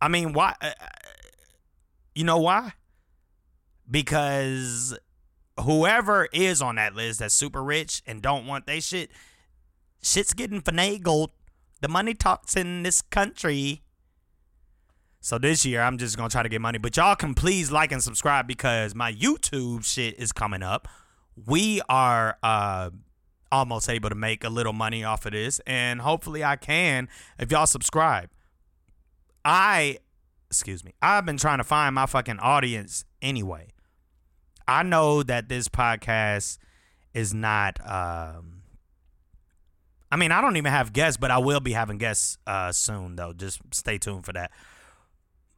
I 0.00 0.08
mean, 0.08 0.32
why? 0.32 0.54
Uh, 0.60 0.72
you 2.14 2.24
know 2.24 2.38
why? 2.38 2.72
Because 3.88 4.98
whoever 5.60 6.28
is 6.32 6.60
on 6.60 6.74
that 6.74 6.94
list 6.94 7.20
that's 7.20 7.34
super 7.34 7.62
rich 7.62 8.02
and 8.06 8.20
don't 8.20 8.46
want 8.46 8.66
they 8.66 8.80
shit, 8.80 9.10
shit's 10.02 10.34
getting 10.34 10.60
finagled. 10.60 11.28
The 11.80 11.88
money 11.88 12.14
talks 12.14 12.56
in 12.56 12.82
this 12.82 13.00
country. 13.00 13.82
So 15.26 15.38
this 15.38 15.66
year, 15.66 15.82
I'm 15.82 15.98
just 15.98 16.16
gonna 16.16 16.28
try 16.28 16.44
to 16.44 16.48
get 16.48 16.60
money. 16.60 16.78
But 16.78 16.96
y'all 16.96 17.16
can 17.16 17.34
please 17.34 17.72
like 17.72 17.90
and 17.90 18.00
subscribe 18.00 18.46
because 18.46 18.94
my 18.94 19.12
YouTube 19.12 19.84
shit 19.84 20.16
is 20.20 20.30
coming 20.30 20.62
up. 20.62 20.86
We 21.48 21.80
are 21.88 22.38
uh, 22.44 22.90
almost 23.50 23.90
able 23.90 24.08
to 24.08 24.14
make 24.14 24.44
a 24.44 24.48
little 24.48 24.72
money 24.72 25.02
off 25.02 25.26
of 25.26 25.32
this, 25.32 25.60
and 25.66 26.00
hopefully, 26.00 26.44
I 26.44 26.54
can 26.54 27.08
if 27.40 27.50
y'all 27.50 27.66
subscribe. 27.66 28.30
I, 29.44 29.98
excuse 30.48 30.84
me, 30.84 30.94
I've 31.02 31.26
been 31.26 31.38
trying 31.38 31.58
to 31.58 31.64
find 31.64 31.96
my 31.96 32.06
fucking 32.06 32.38
audience 32.38 33.04
anyway. 33.20 33.70
I 34.68 34.84
know 34.84 35.24
that 35.24 35.48
this 35.48 35.66
podcast 35.66 36.58
is 37.14 37.34
not. 37.34 37.80
Um, 37.80 38.62
I 40.08 40.14
mean, 40.14 40.30
I 40.30 40.40
don't 40.40 40.56
even 40.56 40.70
have 40.70 40.92
guests, 40.92 41.16
but 41.16 41.32
I 41.32 41.38
will 41.38 41.58
be 41.58 41.72
having 41.72 41.98
guests 41.98 42.38
uh, 42.46 42.70
soon, 42.70 43.16
though. 43.16 43.32
Just 43.32 43.58
stay 43.72 43.98
tuned 43.98 44.24
for 44.24 44.32
that. 44.34 44.52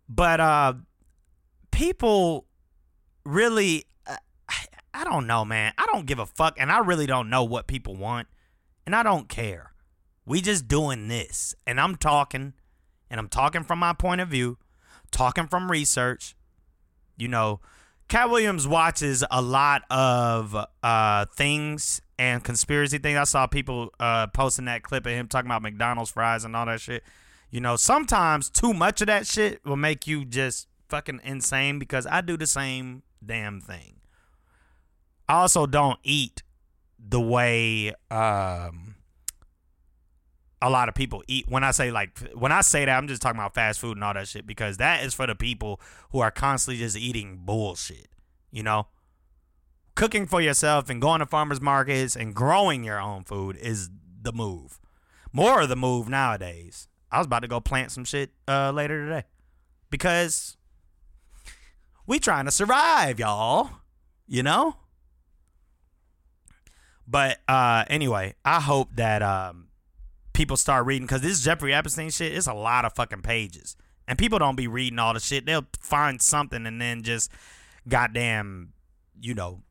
But 0.09 0.41
uh, 0.41 0.75
people 1.71 2.47
really, 3.25 3.85
uh, 4.07 4.17
I 4.95 5.05
don't 5.05 5.27
know, 5.27 5.45
man. 5.45 5.73
I 5.79 5.87
don't 5.87 6.07
give 6.07 6.19
a 6.19 6.27
fuck, 6.27 6.57
and 6.59 6.73
I 6.73 6.79
really 6.79 7.07
don't 7.07 7.31
know 7.31 7.45
what 7.45 7.67
people 7.67 7.95
want, 7.95 8.29
and 8.87 8.97
I 8.97 9.03
don't 9.03 9.29
care. 9.29 9.73
We 10.25 10.41
just 10.41 10.69
doing 10.69 11.09
this, 11.09 11.55
and 11.67 11.81
I'm 11.81 11.97
talking, 11.97 12.55
and 13.11 13.21
I'm 13.21 13.29
talking 13.29 13.65
from 13.65 13.79
my 13.79 13.93
point 13.93 14.21
of 14.21 14.29
view, 14.29 14.59
talking 15.11 15.47
from 15.47 15.71
research. 15.71 16.35
You 17.17 17.29
know, 17.29 17.61
Katt 18.09 18.31
Williams 18.31 18.67
watches 18.67 19.25
a 19.31 19.43
lot 19.43 19.83
of 19.91 20.57
uh, 20.83 21.27
things 21.37 22.01
and 22.19 22.43
conspiracy 22.43 22.99
things. 22.99 23.19
I 23.19 23.25
saw 23.25 23.47
people 23.47 23.91
uh, 24.01 24.29
posting 24.29 24.65
that 24.65 24.83
clip 24.83 25.07
of 25.07 25.13
him 25.13 25.29
talking 25.29 25.49
about 25.49 25.63
McDonald's 25.63 26.11
fries 26.11 26.45
and 26.45 26.57
all 26.57 26.67
that 26.67 26.81
shit. 26.81 27.03
You 27.51 27.61
know, 27.61 27.77
sometimes 27.77 28.51
too 28.51 28.75
much 28.75 29.01
of 29.01 29.07
that 29.07 29.27
shit 29.27 29.65
will 29.65 29.77
make 29.77 30.07
you 30.07 30.25
just 30.25 30.69
fucking 30.89 31.21
insane 31.25 31.79
because 31.79 32.07
I 32.07 32.21
do 32.21 32.37
the 32.37 32.47
same 32.47 33.03
damn 33.25 33.61
thing. 33.61 34.01
I 35.29 35.35
also 35.35 35.67
don't 35.67 35.99
eat 36.03 36.43
the 36.99 37.21
way 37.21 37.95
um 38.11 38.97
a 40.61 40.69
lot 40.69 40.89
of 40.89 40.95
people 40.95 41.23
eat. 41.29 41.47
When 41.49 41.63
I 41.63 41.71
say 41.71 41.91
like 41.91 42.19
when 42.35 42.53
I 42.53 42.63
say 42.63 42.85
that, 42.85 42.97
I'm 42.97 43.09
just 43.09 43.23
talking 43.23 43.39
about 43.39 43.55
fast 43.55 43.81
food 43.81 43.97
and 43.97 44.05
all 44.05 44.15
that 44.15 44.29
shit 44.29 44.47
because 44.47 44.79
that 44.79 45.05
is 45.05 45.15
for 45.15 45.27
the 45.27 45.35
people 45.35 45.81
who 46.11 46.21
are 46.21 46.31
constantly 46.31 46.79
just 46.83 46.97
eating 46.97 47.41
bullshit. 47.45 48.09
You 48.51 48.63
know, 48.63 48.89
cooking 49.95 50.27
for 50.27 50.41
yourself 50.41 50.89
and 50.91 51.01
going 51.01 51.21
to 51.21 51.27
farmers 51.27 51.61
markets 51.61 52.17
and 52.17 52.35
growing 52.35 52.83
your 52.83 53.01
own 53.01 53.25
food 53.25 53.57
is 53.57 53.91
the 54.21 54.33
move. 54.33 54.81
More 55.33 55.61
of 55.61 55.69
the 55.69 55.77
move 55.77 56.09
nowadays. 56.09 56.89
I 57.11 57.19
was 57.19 57.27
about 57.27 57.41
to 57.41 57.49
go 57.49 57.61
plant 57.61 57.91
some 57.91 58.05
shit 58.05 58.31
uh, 58.47 58.71
later 58.71 59.05
today 59.05 59.25
because 59.91 60.57
we 62.07 62.19
trying 62.19 62.45
to 62.45 62.51
survive, 62.51 63.19
y'all. 63.19 63.71
You 64.27 64.43
know. 64.43 64.77
But 67.07 67.39
uh, 67.49 67.85
anyway, 67.89 68.35
I 68.45 68.61
hope 68.61 68.97
that 68.97 69.23
um, 69.23 69.69
people 70.35 70.59
start 70.59 70.85
reading 70.85 71.07
because 71.07 71.23
this 71.23 71.43
Jeffrey 71.43 71.73
Epstein 71.73 72.11
shit 72.11 72.33
is 72.33 72.47
a 72.47 72.53
lot 72.53 72.85
of 72.85 72.93
fucking 72.95 73.23
pages, 73.23 73.77
and 74.07 74.19
people 74.19 74.39
don't 74.39 74.57
be 74.57 74.67
reading 74.67 74.99
all 74.99 75.15
the 75.15 75.21
shit. 75.21 75.47
They'll 75.47 75.67
find 75.81 76.21
something 76.21 76.67
and 76.67 76.81
then 76.81 77.03
just 77.03 77.31
goddamn, 77.89 78.75
you 79.19 79.33
know, 79.33 79.63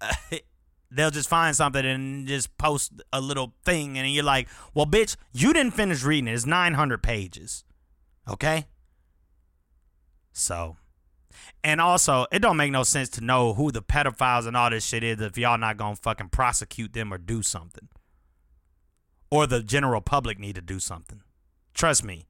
they'll 0.90 1.10
just 1.10 1.28
find 1.28 1.54
something 1.54 1.84
and 1.84 2.26
just 2.26 2.56
post 2.58 2.92
a 3.12 3.20
little 3.20 3.54
thing 3.64 3.96
and 3.96 4.12
you're 4.12 4.24
like 4.24 4.48
well 4.74 4.86
bitch 4.86 5.16
you 5.32 5.52
didn't 5.52 5.72
finish 5.72 6.02
reading 6.02 6.28
it 6.28 6.34
it's 6.34 6.46
900 6.46 7.02
pages 7.02 7.64
Okay? 8.30 8.66
So, 10.32 10.76
and 11.64 11.80
also, 11.80 12.26
it 12.30 12.38
don't 12.38 12.56
make 12.56 12.70
no 12.70 12.84
sense 12.84 13.08
to 13.10 13.20
know 13.20 13.54
who 13.54 13.72
the 13.72 13.82
pedophiles 13.82 14.46
and 14.46 14.56
all 14.56 14.70
this 14.70 14.84
shit 14.86 15.02
is 15.02 15.20
if 15.20 15.36
y'all 15.36 15.58
not 15.58 15.76
gonna 15.76 15.96
fucking 15.96 16.28
prosecute 16.28 16.92
them 16.92 17.12
or 17.12 17.18
do 17.18 17.42
something. 17.42 17.88
Or 19.30 19.46
the 19.46 19.62
general 19.62 20.00
public 20.00 20.38
need 20.38 20.54
to 20.54 20.60
do 20.60 20.78
something. 20.78 21.22
Trust 21.74 22.04
me. 22.04 22.28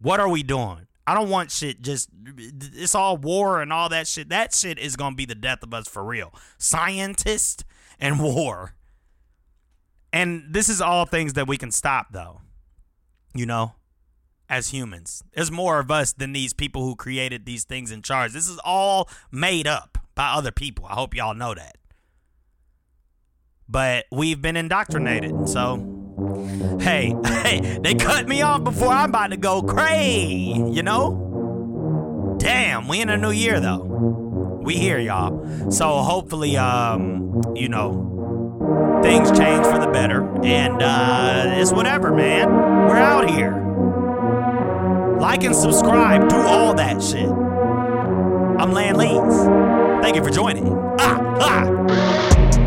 What 0.00 0.20
are 0.20 0.28
we 0.28 0.42
doing? 0.42 0.86
I 1.06 1.14
don't 1.14 1.30
want 1.30 1.50
shit 1.50 1.82
just 1.82 2.08
it's 2.36 2.94
all 2.94 3.16
war 3.16 3.62
and 3.62 3.72
all 3.72 3.88
that 3.90 4.08
shit. 4.08 4.28
That 4.30 4.54
shit 4.54 4.78
is 4.78 4.96
gonna 4.96 5.14
be 5.14 5.24
the 5.24 5.34
death 5.34 5.62
of 5.62 5.72
us 5.72 5.86
for 5.86 6.04
real. 6.04 6.34
Scientist 6.58 7.64
and 7.98 8.20
war. 8.22 8.74
And 10.12 10.44
this 10.50 10.68
is 10.68 10.80
all 10.80 11.04
things 11.04 11.34
that 11.34 11.46
we 11.46 11.56
can 11.56 11.70
stop 11.70 12.08
though. 12.12 12.40
You 13.34 13.46
know? 13.46 13.72
As 14.48 14.68
humans. 14.68 15.24
There's 15.34 15.50
more 15.50 15.80
of 15.80 15.90
us 15.90 16.12
than 16.12 16.32
these 16.32 16.52
people 16.52 16.84
who 16.84 16.94
created 16.94 17.46
these 17.46 17.64
things 17.64 17.90
in 17.90 18.00
charge. 18.00 18.32
This 18.32 18.48
is 18.48 18.58
all 18.64 19.08
made 19.32 19.66
up 19.66 19.98
by 20.14 20.28
other 20.28 20.52
people. 20.52 20.86
I 20.86 20.94
hope 20.94 21.16
y'all 21.16 21.34
know 21.34 21.52
that. 21.52 21.76
But 23.68 24.04
we've 24.12 24.40
been 24.40 24.56
indoctrinated, 24.56 25.48
so 25.48 25.96
Hey, 26.80 27.14
hey, 27.24 27.78
they 27.82 27.94
cut 27.94 28.26
me 28.26 28.40
off 28.40 28.64
before 28.64 28.88
I'm 28.88 29.10
about 29.10 29.32
to 29.32 29.36
go 29.36 29.60
cray, 29.62 30.54
you 30.70 30.82
know? 30.82 32.36
Damn, 32.38 32.88
we 32.88 33.00
in 33.00 33.10
a 33.10 33.16
new 33.16 33.30
year 33.30 33.60
though. 33.60 34.25
We 34.66 34.74
here, 34.74 34.98
y'all. 34.98 35.70
So 35.70 35.86
hopefully, 35.98 36.56
um, 36.56 37.40
you 37.54 37.68
know, 37.68 39.00
things 39.00 39.30
change 39.30 39.64
for 39.64 39.78
the 39.78 39.86
better. 39.86 40.24
And 40.44 40.82
uh 40.82 41.54
it's 41.54 41.70
whatever, 41.70 42.12
man. 42.12 42.52
We're 42.52 42.96
out 42.96 43.30
here. 43.30 43.52
Like 45.20 45.44
and 45.44 45.54
subscribe, 45.54 46.28
do 46.28 46.36
all 46.38 46.74
that 46.74 47.00
shit. 47.00 47.28
I'm 47.28 48.72
Lan 48.72 48.96
Leeds. 48.96 50.02
Thank 50.02 50.16
you 50.16 50.24
for 50.24 50.30
joining. 50.30 50.72
Ah, 50.98 51.36
ah. 51.40 52.65